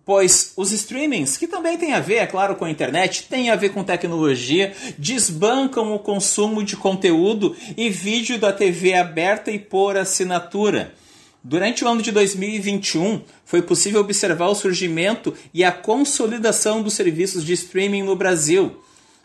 pois 0.04 0.52
os 0.56 0.70
streamings, 0.70 1.36
que 1.36 1.46
também 1.46 1.78
tem 1.78 1.94
a 1.94 2.00
ver, 2.00 2.16
é 2.16 2.26
claro, 2.26 2.56
com 2.56 2.64
a 2.64 2.70
internet, 2.70 3.24
tem 3.28 3.50
a 3.50 3.56
ver 3.56 3.70
com 3.70 3.82
tecnologia, 3.82 4.74
desbancam 4.98 5.94
o 5.94 5.98
consumo 5.98 6.62
de 6.62 6.76
conteúdo 6.76 7.56
e 7.76 7.88
vídeo 7.88 8.38
da 8.38 8.52
TV 8.52 8.94
aberta 8.94 9.50
e 9.50 9.58
por 9.58 9.96
assinatura. 9.96 10.94
Durante 11.42 11.84
o 11.84 11.88
ano 11.88 12.02
de 12.02 12.10
2021, 12.12 13.22
foi 13.44 13.62
possível 13.62 14.00
observar 14.00 14.48
o 14.48 14.54
surgimento 14.54 15.34
e 15.52 15.62
a 15.62 15.72
consolidação 15.72 16.82
dos 16.82 16.94
serviços 16.94 17.44
de 17.44 17.52
streaming 17.52 18.02
no 18.02 18.16
Brasil. 18.16 18.76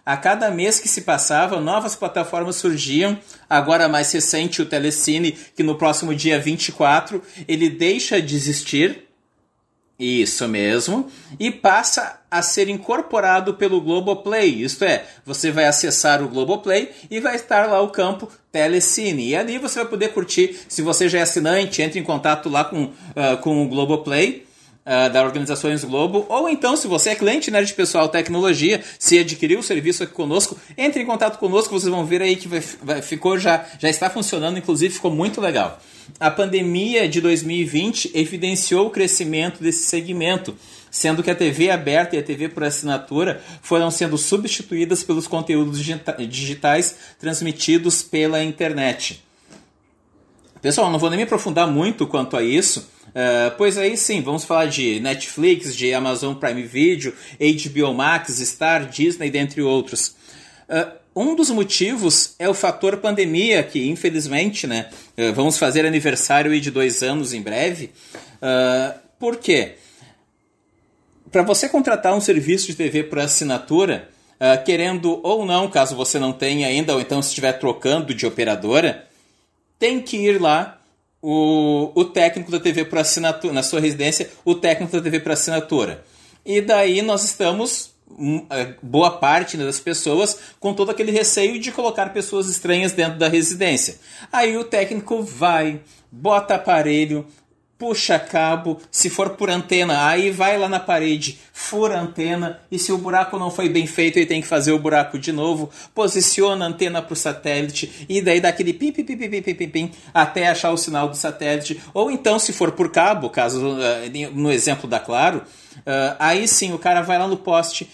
A 0.06 0.18
cada 0.18 0.50
mês 0.50 0.80
que 0.80 0.88
se 0.88 1.02
passava, 1.02 1.60
novas 1.60 1.96
plataformas 1.96 2.56
surgiam. 2.56 3.18
Agora, 3.50 3.88
mais 3.88 4.12
recente, 4.12 4.62
o 4.62 4.66
Telecine, 4.66 5.32
que 5.56 5.64
no 5.64 5.76
próximo 5.76 6.16
dia 6.16 6.40
24 6.40 7.22
ele 7.48 7.70
deixa 7.70 8.22
de 8.22 8.36
existir 8.36 9.10
isso 10.00 10.48
mesmo. 10.48 11.12
E 11.40 11.52
passa 11.52 12.22
a 12.32 12.42
ser 12.42 12.70
incorporado 12.70 13.56
pelo 13.56 13.82
Globoplay. 13.82 14.64
Isto 14.64 14.86
é, 14.86 15.06
você 15.26 15.52
vai 15.52 15.66
acessar 15.66 16.24
o 16.24 16.30
Globoplay 16.30 16.90
e 17.12 17.20
vai 17.20 17.36
estar 17.36 17.68
lá 17.68 17.82
o 17.82 17.90
campo 17.90 18.32
Telecine. 18.52 19.30
E 19.30 19.36
ali 19.36 19.58
você 19.58 19.80
vai 19.80 19.90
poder 19.90 20.14
curtir. 20.14 20.58
Se 20.70 20.82
você 20.82 21.10
já 21.10 21.20
é 21.20 21.24
assinante, 21.24 21.82
entre 21.82 22.00
em 22.00 22.04
contato 22.04 22.50
lá 22.50 22.64
com, 22.64 22.86
uh, 22.86 23.38
com 23.42 23.64
o 23.64 23.68
Globoplay. 23.68 24.48
Uh, 24.86 25.12
da 25.12 25.24
Organizações 25.24 25.84
Globo, 25.84 26.26
ou 26.30 26.50
então, 26.50 26.76
se 26.76 26.88
você 26.88 27.12
é 27.12 27.16
cliente 27.16 27.52
né, 27.52 27.62
de 27.62 27.74
Pessoal 27.74 28.10
Tecnologia, 28.10 28.82
se 28.98 29.20
adquiriu 29.20 29.60
o 29.60 29.64
serviço 29.64 30.02
aqui 30.02 30.14
conosco, 30.14 30.58
entre 30.76 31.04
em 31.04 31.06
contato 31.06 31.38
conosco, 31.38 31.78
vocês 31.78 31.92
vão 31.92 32.06
ver 32.06 32.24
aí 32.24 32.36
que 32.36 32.48
vai, 32.48 32.64
vai, 32.82 33.02
ficou 33.02 33.38
já, 33.38 33.68
já 33.78 33.88
está 33.88 34.10
funcionando, 34.10 34.58
inclusive 34.58 34.92
ficou 34.92 35.12
muito 35.12 35.40
legal 35.40 35.80
a 36.20 36.32
pandemia 36.32 37.08
de 37.08 37.20
2020 37.20 38.12
evidenciou 38.14 38.88
o 38.88 38.90
crescimento 38.90 39.62
desse 39.62 39.84
segmento, 39.84 40.56
sendo 40.90 41.22
que 41.22 41.30
a 41.30 41.36
TV 41.36 41.70
aberta 41.70 42.16
e 42.16 42.20
a 42.20 42.24
TV 42.24 42.50
por 42.50 42.64
assinatura 42.64 43.42
foram 43.62 43.92
sendo 43.92 44.18
substituídas 44.18 45.04
pelos 45.04 45.28
conteúdos 45.28 45.80
digitais 46.30 46.96
transmitidos 47.20 48.02
pela 48.02 48.44
internet. 48.44 49.24
Pessoal, 50.62 50.92
não 50.92 51.00
vou 51.00 51.10
nem 51.10 51.16
me 51.16 51.24
aprofundar 51.24 51.68
muito 51.68 52.06
quanto 52.06 52.36
a 52.36 52.44
isso, 52.44 52.90
uh, 53.08 53.56
pois 53.58 53.78
aí 53.78 53.96
sim, 53.96 54.22
vamos 54.22 54.44
falar 54.44 54.66
de 54.66 55.00
Netflix, 55.00 55.74
de 55.74 55.94
Amazon 55.94 56.36
Prime 56.36 56.64
Video, 56.64 57.14
HBO 57.40 57.94
Max, 57.94 58.40
Star, 58.40 58.86
Disney, 58.90 59.30
dentre 59.30 59.62
outros. 59.62 60.16
Uh, 60.68 61.00
um 61.16 61.34
dos 61.34 61.50
motivos 61.50 62.36
é 62.38 62.48
o 62.48 62.54
fator 62.54 62.98
pandemia, 62.98 63.64
que 63.64 63.90
infelizmente, 63.90 64.68
né, 64.68 64.90
eh, 65.18 65.32
vamos 65.32 65.58
fazer 65.58 65.86
aniversário 65.86 66.58
de 66.62 66.72
dois 66.72 67.04
anos 67.04 67.34
em 67.34 67.42
breve. 67.42 67.92
Uh, 68.36 68.98
por 69.20 69.36
quê? 69.38 69.76
Para 71.32 71.42
você 71.42 71.68
contratar 71.68 72.14
um 72.14 72.22
serviço 72.22 72.68
de 72.68 72.76
TV 72.76 73.04
por 73.04 73.20
assinatura, 73.20 74.08
uh, 74.36 74.64
querendo 74.64 75.20
ou 75.24 75.46
não, 75.46 75.70
caso 75.70 75.96
você 75.96 76.20
não 76.20 76.32
tenha 76.32 76.68
ainda, 76.68 76.94
ou 76.94 77.02
então 77.02 77.22
se 77.22 77.30
estiver 77.30 77.54
trocando 77.54 78.14
de 78.14 78.26
operadora, 78.26 79.09
tem 79.80 80.02
que 80.02 80.18
ir 80.18 80.40
lá 80.40 80.80
o, 81.22 81.92
o 81.96 82.06
técnico 82.06 82.52
da 82.52 82.60
TV 82.60 82.86
por 82.86 83.00
assinatura, 83.00 83.54
na 83.54 83.64
sua 83.64 83.80
residência, 83.80 84.30
o 84.46 84.54
técnico 84.54 84.96
da 84.96 85.02
TV 85.02 85.20
por 85.20 85.32
assinatura. 85.32 86.04
E 86.46 86.62
daí 86.62 87.02
nós 87.02 87.24
estamos 87.24 87.92
é, 88.50 88.74
boa 88.82 89.12
parte 89.12 89.56
né, 89.56 89.66
das 89.66 89.80
pessoas 89.80 90.40
com 90.60 90.74
todo 90.74 90.90
aquele 90.92 91.12
receio 91.12 91.60
de 91.60 91.72
colocar 91.72 92.14
pessoas 92.14 92.50
estranhas 92.50 92.92
dentro 92.92 93.18
da 93.18 93.28
residência. 93.28 93.98
Aí 94.32 94.58
o 94.58 94.64
técnico 94.64 95.22
vai, 95.22 95.82
bota 96.12 96.56
aparelho, 96.56 97.26
puxa 97.80 98.20
cabo, 98.20 98.80
se 98.92 99.10
for 99.10 99.32
por 99.32 99.50
antena, 99.50 100.06
aí 100.06 100.30
vai 100.30 100.58
lá 100.58 100.70
na 100.70 100.80
parede, 100.80 101.40
fura 101.54 101.98
a 101.98 102.02
antena, 102.02 102.60
e 102.70 102.78
se 102.78 102.92
o 102.92 102.98
buraco 102.98 103.40
não 103.40 103.50
foi 103.50 103.70
bem 103.70 103.88
feito, 103.88 104.18
ele 104.18 104.26
tem 104.26 104.42
que 104.42 104.48
fazer 104.48 104.74
o 104.74 104.80
buraco 104.80 105.18
de 105.18 105.32
novo, 105.32 105.70
posiciona 105.96 106.66
a 106.66 106.68
antena 106.68 107.02
para 107.02 107.14
o 107.14 107.16
satélite, 107.16 108.06
e 108.10 108.22
daí 108.22 108.42
dá 108.42 108.50
aquele 108.50 108.74
pim, 108.74 108.92
pim, 108.92 109.06
pim, 109.06 109.18
pim, 109.18 109.42
pim, 109.42 109.54
pim, 109.54 109.70
pim, 109.70 109.92
até 110.14 110.50
achar 110.50 110.72
o 110.72 110.78
sinal 110.78 111.08
do 111.08 111.16
satélite. 111.16 111.82
Ou 111.94 112.12
então, 112.12 112.38
se 112.38 112.52
for 112.52 112.74
por 112.74 112.92
cabo, 112.92 113.30
caso 113.30 113.78
no 114.34 114.52
exemplo 114.52 114.88
da 114.88 115.00
Claro, 115.00 115.42
Uh, 115.80 116.16
aí 116.20 116.48
sim, 116.48 116.74
o 116.74 116.80
cara 116.80 117.02
vai 117.02 117.18
lá 117.18 117.28
no 117.28 117.38
poste, 117.38 117.90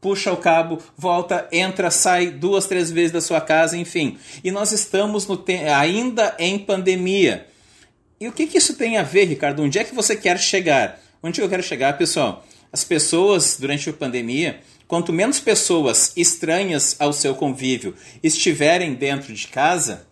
puxa 0.00 0.32
o 0.32 0.36
cabo, 0.36 0.78
volta, 0.96 1.48
entra, 1.50 1.90
sai 1.90 2.30
duas, 2.30 2.66
três 2.66 2.90
vezes 2.90 3.12
da 3.12 3.20
sua 3.20 3.40
casa, 3.40 3.76
enfim. 3.76 4.18
E 4.44 4.50
nós 4.50 4.72
estamos 4.72 5.26
ainda 5.74 6.34
em 6.38 6.58
pandemia. 6.58 7.46
E 8.18 8.26
o 8.26 8.32
que, 8.32 8.46
que 8.46 8.56
isso 8.56 8.74
tem 8.74 8.96
a 8.96 9.02
ver, 9.02 9.24
Ricardo? 9.26 9.62
Onde 9.62 9.78
é 9.78 9.84
que 9.84 9.94
você 9.94 10.16
quer 10.16 10.38
chegar? 10.38 10.98
Onde 11.22 11.40
eu 11.40 11.48
quero 11.48 11.62
chegar, 11.62 11.98
pessoal? 11.98 12.46
As 12.72 12.82
pessoas, 12.82 13.58
durante 13.60 13.90
a 13.90 13.92
pandemia, 13.92 14.60
quanto 14.88 15.12
menos 15.12 15.38
pessoas 15.38 16.12
estranhas 16.16 16.96
ao 16.98 17.12
seu 17.12 17.34
convívio 17.34 17.94
estiverem 18.22 18.94
dentro 18.94 19.34
de 19.34 19.46
casa, 19.48 20.06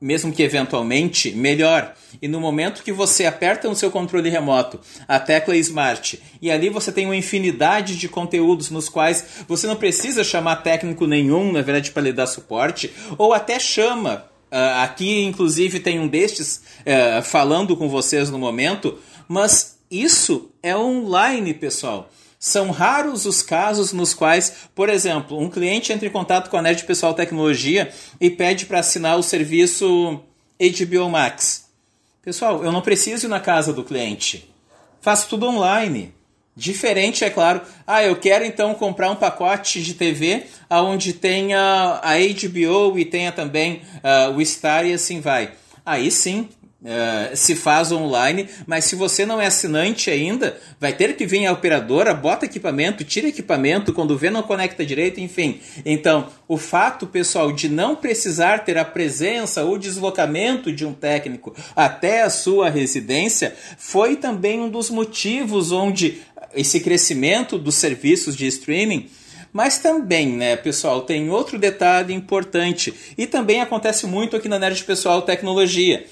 mesmo 0.00 0.32
que 0.32 0.42
eventualmente, 0.42 1.30
melhor. 1.30 1.94
E 2.20 2.26
no 2.26 2.40
momento 2.40 2.82
que 2.82 2.92
você 2.92 3.26
aperta 3.26 3.68
no 3.68 3.76
seu 3.76 3.92
controle 3.92 4.28
remoto 4.28 4.80
a 5.06 5.20
tecla 5.20 5.56
Smart 5.56 6.20
e 6.42 6.50
ali 6.50 6.68
você 6.68 6.90
tem 6.90 7.06
uma 7.06 7.16
infinidade 7.16 7.96
de 7.96 8.08
conteúdos 8.08 8.70
nos 8.70 8.88
quais 8.88 9.24
você 9.46 9.68
não 9.68 9.76
precisa 9.76 10.24
chamar 10.24 10.56
técnico 10.56 11.06
nenhum, 11.06 11.52
na 11.52 11.62
verdade, 11.62 11.92
para 11.92 12.02
lhe 12.02 12.12
dar 12.12 12.26
suporte, 12.26 12.92
ou 13.16 13.32
até 13.32 13.60
chama. 13.60 14.35
Uh, 14.50 14.82
aqui, 14.82 15.24
inclusive, 15.24 15.80
tem 15.80 15.98
um 15.98 16.06
destes 16.06 16.62
uh, 16.80 17.22
falando 17.22 17.76
com 17.76 17.88
vocês 17.88 18.30
no 18.30 18.38
momento, 18.38 18.98
mas 19.28 19.78
isso 19.90 20.50
é 20.62 20.76
online, 20.76 21.52
pessoal. 21.52 22.10
São 22.38 22.70
raros 22.70 23.26
os 23.26 23.42
casos 23.42 23.92
nos 23.92 24.14
quais, 24.14 24.68
por 24.74 24.88
exemplo, 24.88 25.38
um 25.38 25.50
cliente 25.50 25.92
entra 25.92 26.06
em 26.06 26.12
contato 26.12 26.48
com 26.48 26.56
a 26.56 26.62
Nerd 26.62 26.84
Pessoal 26.84 27.14
Tecnologia 27.14 27.92
e 28.20 28.30
pede 28.30 28.66
para 28.66 28.80
assinar 28.80 29.18
o 29.18 29.22
serviço 29.22 30.20
HBO 30.60 31.10
Max. 31.10 31.66
Pessoal, 32.22 32.62
eu 32.64 32.70
não 32.70 32.82
preciso 32.82 33.26
ir 33.26 33.28
na 33.28 33.40
casa 33.40 33.72
do 33.72 33.84
cliente. 33.84 34.48
Faço 35.00 35.28
tudo 35.28 35.46
online. 35.46 36.12
Diferente, 36.56 37.22
é 37.22 37.28
claro. 37.28 37.60
Ah, 37.86 38.02
eu 38.02 38.16
quero 38.16 38.42
então 38.42 38.72
comprar 38.72 39.10
um 39.10 39.16
pacote 39.16 39.82
de 39.82 39.92
TV 39.92 40.44
onde 40.70 41.12
tenha 41.12 42.00
a 42.02 42.14
HBO 42.16 42.98
e 42.98 43.04
tenha 43.04 43.30
também 43.30 43.82
uh, 43.96 44.34
o 44.34 44.44
Star 44.44 44.86
e 44.86 44.94
assim 44.94 45.20
vai. 45.20 45.52
Aí 45.84 46.10
sim, 46.10 46.48
Uh, 46.86 47.34
se 47.34 47.56
faz 47.56 47.90
online, 47.90 48.48
mas 48.64 48.84
se 48.84 48.94
você 48.94 49.26
não 49.26 49.40
é 49.40 49.46
assinante 49.46 50.08
ainda, 50.08 50.56
vai 50.78 50.92
ter 50.92 51.16
que 51.16 51.26
vir 51.26 51.44
a 51.46 51.52
operadora, 51.52 52.14
bota 52.14 52.44
equipamento, 52.44 53.02
tira 53.02 53.26
equipamento, 53.26 53.94
quando 53.94 54.16
vê 54.16 54.28
não 54.30 54.42
conecta 54.42 54.86
direito, 54.86 55.18
enfim. 55.18 55.58
Então, 55.84 56.28
o 56.46 56.56
fato, 56.56 57.06
pessoal, 57.06 57.50
de 57.50 57.68
não 57.68 57.96
precisar 57.96 58.58
ter 58.58 58.78
a 58.78 58.84
presença 58.84 59.64
ou 59.64 59.78
deslocamento 59.78 60.70
de 60.70 60.84
um 60.84 60.92
técnico 60.92 61.56
até 61.74 62.22
a 62.22 62.30
sua 62.30 62.68
residência 62.68 63.56
foi 63.78 64.14
também 64.14 64.60
um 64.60 64.68
dos 64.68 64.88
motivos 64.88 65.72
onde 65.72 66.22
esse 66.54 66.80
crescimento 66.80 67.58
dos 67.58 67.74
serviços 67.76 68.36
de 68.36 68.46
streaming 68.46 69.08
mas 69.56 69.78
também, 69.78 70.28
né, 70.28 70.54
pessoal, 70.54 71.00
tem 71.00 71.30
outro 71.30 71.58
detalhe 71.58 72.12
importante 72.12 72.92
e 73.16 73.26
também 73.26 73.62
acontece 73.62 74.06
muito 74.06 74.36
aqui 74.36 74.50
na 74.50 74.58
Nerd 74.58 74.84
Pessoal 74.84 75.22
Tecnologia. 75.22 76.04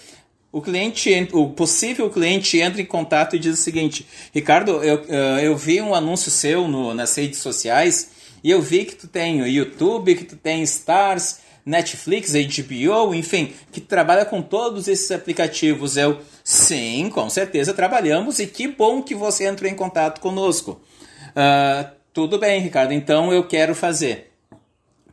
O 0.50 0.62
cliente, 0.62 1.28
o 1.30 1.50
possível 1.50 2.08
cliente 2.08 2.58
entra 2.58 2.80
em 2.80 2.86
contato 2.86 3.36
e 3.36 3.38
diz 3.38 3.58
o 3.58 3.62
seguinte: 3.62 4.06
Ricardo, 4.32 4.82
eu, 4.82 5.04
eh, 5.06 5.40
eu 5.42 5.54
vi 5.58 5.78
um 5.82 5.94
anúncio 5.94 6.30
seu 6.30 6.66
no, 6.66 6.94
nas 6.94 7.14
redes 7.16 7.40
sociais 7.40 8.12
e 8.42 8.50
eu 8.50 8.62
vi 8.62 8.86
que 8.86 8.94
tu 8.94 9.06
tem 9.08 9.42
o 9.42 9.46
YouTube, 9.46 10.14
que 10.14 10.24
tu 10.24 10.36
tem 10.36 10.62
Stars, 10.62 11.40
Netflix, 11.64 12.32
HBO, 12.32 13.14
enfim, 13.14 13.52
que 13.72 13.80
trabalha 13.80 14.24
com 14.24 14.42
todos 14.42 14.86
esses 14.86 15.10
aplicativos. 15.10 15.96
Eu, 15.96 16.18
sim, 16.42 17.10
com 17.12 17.28
certeza 17.30 17.72
trabalhamos 17.72 18.38
e 18.38 18.46
que 18.46 18.68
bom 18.68 19.02
que 19.02 19.14
você 19.14 19.46
entrou 19.46 19.70
em 19.70 19.74
contato 19.74 20.20
conosco. 20.20 20.80
Uh, 21.30 21.88
tudo 22.12 22.38
bem, 22.38 22.60
Ricardo, 22.60 22.92
então 22.92 23.32
eu 23.32 23.44
quero 23.44 23.74
fazer. 23.74 24.30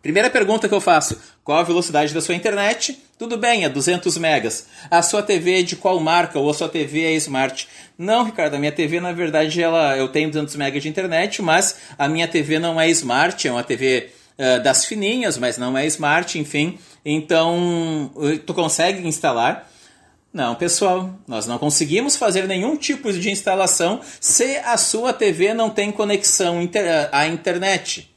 Primeira 0.02 0.30
pergunta 0.30 0.68
que 0.68 0.74
eu 0.74 0.82
faço: 0.82 1.18
qual 1.44 1.60
a 1.60 1.64
velocidade 1.64 2.14
da 2.14 2.22
sua 2.22 2.36
internet? 2.36 3.02
Tudo 3.18 3.38
bem, 3.38 3.64
é 3.64 3.70
200 3.70 4.18
megas. 4.18 4.68
A 4.90 5.02
sua 5.02 5.22
TV 5.22 5.60
é 5.60 5.64
de 5.64 5.76
qual 5.76 6.00
marca 6.00 6.40
ou 6.40 6.50
a 6.50 6.54
sua 6.54 6.68
TV 6.68 7.04
é 7.04 7.14
smart? 7.14 7.68
Não, 7.98 8.24
Ricardo, 8.24 8.56
a 8.56 8.60
minha 8.60 8.72
TV 8.72 9.00
na 9.00 9.12
verdade 9.12 9.62
ela 9.62 9.96
eu 9.96 10.08
tenho 10.08 10.30
200 10.30 10.56
megas 10.56 10.82
de 10.82 10.90
internet, 10.90 11.42
mas 11.42 11.78
a 11.98 12.08
minha 12.08 12.28
TV 12.28 12.58
não 12.58 12.82
é 12.82 12.90
smart, 12.90 13.48
é 13.48 13.52
uma 13.52 13.64
TV 13.64 14.10
uh, 14.42 14.64
das 14.64 14.86
fininhas, 14.86 15.38
mas 15.38 15.58
não 15.58 15.78
é 15.78 15.86
smart, 15.86 16.40
enfim. 16.40 16.80
Então, 17.06 18.12
tu 18.46 18.54
consegue 18.54 19.08
instalar? 19.08 19.70
Não, 20.34 20.56
pessoal, 20.56 21.14
nós 21.28 21.46
não 21.46 21.58
conseguimos 21.58 22.16
fazer 22.16 22.48
nenhum 22.48 22.78
tipo 22.78 23.12
de 23.12 23.30
instalação 23.30 24.02
se 24.20 24.58
a 24.58 24.78
sua 24.78 25.12
TV 25.12 25.54
não 25.54 25.70
tem 25.70 25.92
conexão 25.92 26.60
à 27.12 27.28
internet 27.28 28.12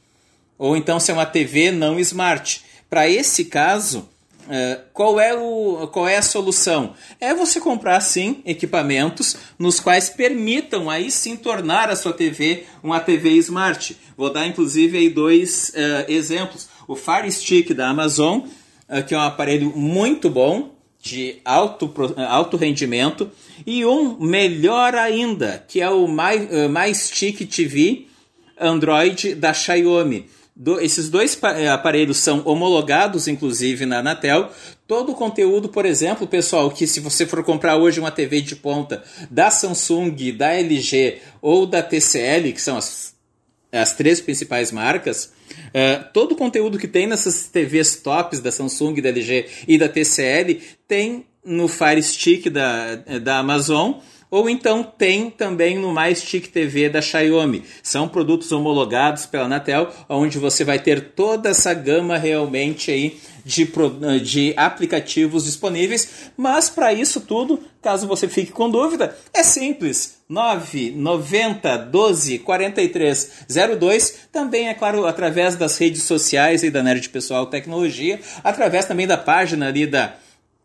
ou 0.57 0.75
então 0.75 0.99
se 0.99 1.11
é 1.11 1.13
uma 1.13 1.25
TV 1.25 1.71
não 1.71 1.99
smart. 1.99 2.63
Para 2.89 3.09
esse 3.09 3.45
caso, 3.45 4.09
uh, 4.45 4.81
qual, 4.93 5.19
é 5.19 5.33
o, 5.33 5.87
qual 5.91 6.07
é 6.07 6.17
a 6.17 6.21
solução? 6.21 6.93
É 7.19 7.33
você 7.33 7.59
comprar 7.59 7.99
sim 8.01 8.41
equipamentos 8.45 9.37
nos 9.57 9.79
quais 9.79 10.09
permitam 10.09 10.89
aí 10.89 11.11
sim 11.11 11.35
tornar 11.35 11.89
a 11.89 11.95
sua 11.95 12.13
TV 12.13 12.63
uma 12.81 12.99
TV 12.99 13.29
smart. 13.37 13.97
Vou 14.17 14.31
dar 14.31 14.47
inclusive 14.47 14.97
aí 14.97 15.09
dois 15.09 15.69
uh, 15.69 16.11
exemplos. 16.11 16.67
O 16.87 16.95
Fire 16.95 17.31
Stick 17.31 17.73
da 17.73 17.89
Amazon, 17.89 18.39
uh, 18.39 19.03
que 19.05 19.13
é 19.13 19.17
um 19.17 19.21
aparelho 19.21 19.71
muito 19.75 20.29
bom, 20.29 20.73
de 21.01 21.39
alto, 21.45 21.93
alto 22.27 22.57
rendimento, 22.57 23.29
e 23.65 23.85
um 23.85 24.19
melhor 24.19 24.95
ainda, 24.95 25.63
que 25.67 25.79
é 25.79 25.87
o 25.87 26.07
My, 26.07 26.67
My 26.67 26.95
Stick 26.95 27.45
TV 27.45 28.07
Android 28.59 29.35
da 29.35 29.53
Xiaomi 29.53 30.27
do, 30.55 30.79
esses 30.79 31.09
dois 31.09 31.37
eh, 31.43 31.67
aparelhos 31.67 32.17
são 32.17 32.41
homologados, 32.45 33.27
inclusive, 33.27 33.85
na 33.85 33.99
Anatel. 33.99 34.49
Todo 34.87 35.11
o 35.11 35.15
conteúdo, 35.15 35.67
por 35.67 35.85
exemplo, 35.85 36.25
pessoal, 36.25 36.71
que 36.71 36.87
se 36.87 37.01
você 37.01 37.25
for 37.25 37.43
comprar 37.43 37.75
hoje 37.75 37.99
uma 37.99 38.11
TV 38.11 38.39
de 38.39 38.55
ponta 38.55 39.03
da 39.29 39.51
Samsung, 39.51 40.15
da 40.31 40.53
LG 40.53 41.17
ou 41.41 41.65
da 41.65 41.83
TCL, 41.83 42.53
que 42.53 42.61
são 42.61 42.77
as, 42.77 43.13
as 43.69 43.93
três 43.93 44.21
principais 44.21 44.71
marcas, 44.71 45.33
uh, 45.51 46.05
todo 46.13 46.31
o 46.31 46.35
conteúdo 46.37 46.77
que 46.77 46.87
tem 46.87 47.05
nessas 47.05 47.47
TVs 47.49 47.97
tops 47.97 48.39
da 48.39 48.51
Samsung, 48.51 49.01
da 49.01 49.09
LG 49.09 49.47
e 49.67 49.77
da 49.77 49.89
TCL 49.89 50.61
tem 50.87 51.25
no 51.43 51.67
Fire 51.67 52.01
Stick 52.01 52.49
da, 52.49 52.95
da 52.95 53.39
Amazon 53.39 53.95
ou 54.35 54.49
então 54.49 54.83
tem 54.83 55.29
também 55.29 55.79
no 55.79 55.93
Mais 55.93 56.17
Stick 56.17 56.47
TV 56.47 56.89
da 56.89 57.01
Xiaomi. 57.01 57.63
São 57.81 58.05
produtos 58.05 58.51
homologados 58.51 59.25
pela 59.25 59.45
Anatel, 59.45 59.89
onde 60.09 60.37
você 60.37 60.65
vai 60.65 60.77
ter 60.77 61.11
toda 61.11 61.47
essa 61.47 61.73
gama 61.73 62.17
realmente 62.17 62.91
aí 62.91 63.17
de, 63.45 63.65
de 64.21 64.53
aplicativos 64.57 65.45
disponíveis. 65.45 66.33
Mas 66.35 66.69
para 66.69 66.91
isso 66.91 67.21
tudo, 67.21 67.63
caso 67.81 68.09
você 68.09 68.27
fique 68.27 68.51
com 68.51 68.69
dúvida, 68.69 69.17
é 69.33 69.41
simples. 69.41 70.17
990 70.27 71.77
12 71.77 72.39
43 72.39 73.45
02. 73.79 74.27
Também, 74.33 74.67
é 74.67 74.73
claro, 74.73 75.05
através 75.05 75.55
das 75.55 75.77
redes 75.77 76.03
sociais 76.03 76.61
e 76.61 76.69
da 76.69 76.83
Nerd 76.83 77.07
Pessoal 77.07 77.45
Tecnologia, 77.45 78.19
através 78.43 78.83
também 78.83 79.07
da 79.07 79.17
página 79.17 79.69
ali 79.69 79.87
da 79.87 80.13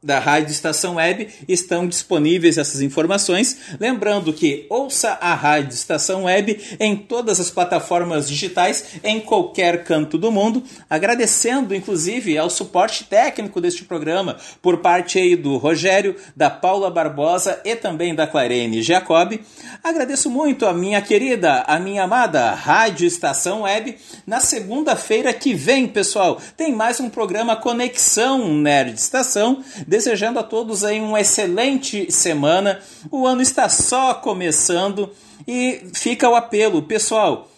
da 0.02 0.18
Rádio 0.18 0.50
Estação 0.50 0.94
Web 0.94 1.28
estão 1.46 1.86
disponíveis 1.86 2.56
essas 2.56 2.80
informações. 2.80 3.56
Lembrando 3.78 4.32
que 4.32 4.66
ouça 4.70 5.18
a 5.20 5.34
Rádio 5.34 5.74
Estação 5.74 6.24
Web 6.24 6.58
em 6.80 6.96
todas 6.96 7.38
as 7.38 7.50
plataformas 7.50 8.28
digitais 8.28 9.00
em 9.04 9.20
qualquer 9.20 9.84
canto 9.84 10.16
do 10.16 10.32
mundo. 10.32 10.62
Agradecendo 10.88 11.74
inclusive 11.74 12.38
ao 12.38 12.48
suporte 12.48 13.04
técnico 13.04 13.60
deste 13.60 13.84
programa 13.84 14.38
por 14.62 14.78
parte 14.78 15.18
aí 15.18 15.36
do 15.36 15.58
Rogério, 15.58 16.16
da 16.34 16.48
Paula 16.48 16.90
Barbosa 16.90 17.60
e 17.64 17.76
também 17.76 18.14
da 18.14 18.26
Clarene 18.26 18.82
Jacob. 18.82 19.38
Agradeço 19.84 20.30
muito 20.30 20.64
a 20.64 20.72
minha 20.72 21.02
querida, 21.02 21.62
a 21.66 21.78
minha 21.78 22.04
amada 22.04 22.52
Rádio 22.52 23.06
Estação 23.06 23.62
Web. 23.62 23.98
Na 24.26 24.40
segunda-feira 24.40 25.32
que 25.34 25.52
vem, 25.52 25.86
pessoal, 25.86 26.40
tem 26.56 26.72
mais 26.72 27.00
um 27.00 27.10
programa 27.10 27.54
Conexão 27.54 28.54
Nerd 28.56 28.94
Estação 28.94 29.62
Desejando 29.90 30.38
a 30.38 30.44
todos 30.44 30.84
aí 30.84 31.00
uma 31.00 31.20
excelente 31.20 32.12
semana. 32.12 32.78
O 33.10 33.26
ano 33.26 33.42
está 33.42 33.68
só 33.68 34.14
começando 34.14 35.10
e 35.48 35.80
fica 35.92 36.28
o 36.28 36.36
apelo, 36.36 36.80
pessoal. 36.80 37.50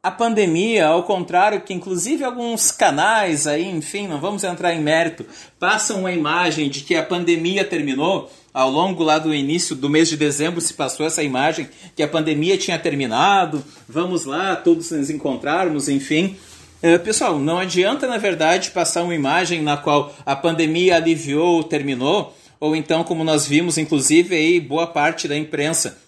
A 0.00 0.12
pandemia, 0.12 0.86
ao 0.86 1.02
contrário 1.02 1.60
que 1.62 1.74
inclusive 1.74 2.22
alguns 2.22 2.70
canais 2.70 3.48
aí, 3.48 3.68
enfim, 3.68 4.06
não 4.06 4.20
vamos 4.20 4.44
entrar 4.44 4.74
em 4.74 4.80
mérito, 4.80 5.26
passam 5.58 6.06
a 6.06 6.12
imagem 6.12 6.70
de 6.70 6.82
que 6.82 6.94
a 6.94 7.02
pandemia 7.02 7.64
terminou, 7.64 8.30
ao 8.54 8.70
longo 8.70 9.02
lá 9.02 9.18
do 9.18 9.34
início 9.34 9.74
do 9.74 9.90
mês 9.90 10.08
de 10.08 10.16
dezembro 10.16 10.60
se 10.60 10.72
passou 10.72 11.04
essa 11.04 11.24
imagem 11.24 11.68
que 11.96 12.02
a 12.04 12.06
pandemia 12.06 12.56
tinha 12.56 12.78
terminado, 12.78 13.64
vamos 13.88 14.24
lá, 14.24 14.54
todos 14.54 14.92
nos 14.92 15.10
encontrarmos, 15.10 15.88
enfim. 15.88 16.36
É, 16.82 16.98
pessoal, 16.98 17.38
não 17.38 17.58
adianta, 17.58 18.06
na 18.06 18.18
verdade, 18.18 18.70
passar 18.70 19.02
uma 19.02 19.14
imagem 19.14 19.62
na 19.62 19.76
qual 19.76 20.14
a 20.24 20.36
pandemia 20.36 20.96
aliviou 20.96 21.56
ou 21.56 21.64
terminou, 21.64 22.36
ou 22.60 22.76
então, 22.76 23.02
como 23.02 23.24
nós 23.24 23.46
vimos, 23.46 23.78
inclusive, 23.78 24.34
aí, 24.34 24.60
boa 24.60 24.86
parte 24.86 25.26
da 25.26 25.36
imprensa 25.36 25.98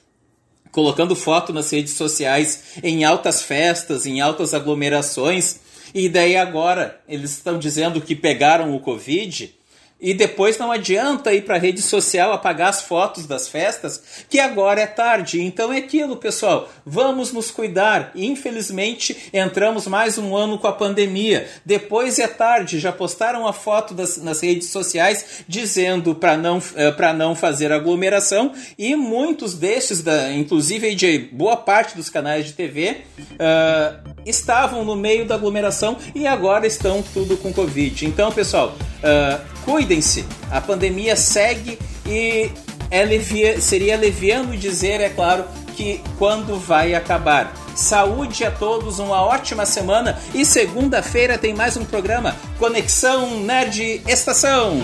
colocando 0.71 1.17
foto 1.17 1.53
nas 1.53 1.71
redes 1.71 1.95
sociais 1.95 2.63
em 2.83 3.05
altas 3.05 3.43
festas, 3.43 4.07
em 4.07 4.21
altas 4.21 4.55
aglomerações, 4.55 5.61
e 5.95 6.09
daí 6.09 6.37
agora 6.37 7.01
eles 7.09 7.33
estão 7.33 7.59
dizendo 7.59 8.01
que 8.01 8.15
pegaram 8.15 8.75
o 8.75 8.81
Covid 8.81 9.55
e 10.01 10.15
depois 10.15 10.57
não 10.59 10.71
adianta 10.71 11.33
ir 11.35 11.43
para 11.43 11.57
a 11.57 11.59
rede 11.59 11.83
social 11.83 12.33
apagar 12.33 12.69
as 12.69 12.83
fotos 12.83 13.27
das 13.27 13.49
festas, 13.49 14.01
que 14.29 14.39
agora 14.39 14.81
é 14.81 14.87
tarde. 14.87 15.43
Então 15.43 15.73
é 15.73 15.79
aquilo, 15.79 16.17
pessoal. 16.17 16.69
Vamos 16.87 17.33
nos 17.33 17.51
cuidar. 17.51 18.13
Infelizmente, 18.15 19.31
entramos 19.33 19.87
mais 19.87 20.17
um 20.17 20.37
ano 20.37 20.59
com 20.59 20.69
a 20.69 20.73
pandemia. 20.73 21.49
Depois 21.65 22.19
é 22.19 22.29
tarde. 22.29 22.79
Já 22.79 22.93
postaram 22.93 23.47
a 23.47 23.53
foto 23.53 23.93
das, 23.93 24.19
nas 24.19 24.41
redes 24.41 24.71
sociais 24.71 25.45
dizendo 25.49 26.15
para 26.15 26.37
não, 26.37 26.59
uh, 26.59 27.13
não 27.17 27.35
fazer 27.35 27.73
aglomeração. 27.73 28.53
E 28.79 28.95
muitos 28.95 29.55
destes, 29.55 30.01
da, 30.01 30.33
inclusive 30.33 30.95
de 30.95 31.19
boa 31.33 31.57
parte 31.57 31.97
dos 31.97 32.09
canais 32.09 32.47
de 32.47 32.53
TV, 32.53 32.99
uh, 33.19 33.25
eh, 33.39 33.97
estavam 34.25 34.85
no 34.85 34.95
meio 34.95 35.27
da 35.27 35.35
aglomeração 35.35 35.97
e 36.15 36.27
agora 36.27 36.67
estão 36.67 37.03
tudo 37.03 37.37
com 37.37 37.53
Covid. 37.53 38.07
Então, 38.07 38.31
pessoal. 38.31 38.77
Uh, 38.99 39.59
cuidem-se, 39.89 40.27
a 40.51 40.61
pandemia 40.61 41.17
segue 41.17 41.79
e 42.05 42.51
é 42.91 43.05
levia, 43.05 43.59
seria 43.59 43.97
leviano 43.97 44.55
dizer, 44.55 45.01
é 45.01 45.09
claro, 45.09 45.45
que 45.75 46.03
quando 46.19 46.59
vai 46.59 46.95
acabar. 46.95 47.55
Saúde 47.75 48.45
a 48.45 48.51
todos, 48.51 48.99
uma 48.99 49.23
ótima 49.23 49.65
semana 49.65 50.19
e 50.35 50.45
segunda-feira 50.45 51.39
tem 51.39 51.55
mais 51.55 51.77
um 51.77 51.87
programa 51.87 52.37
Conexão 52.59 53.41
Nerd 53.41 54.03
Estação. 54.07 54.79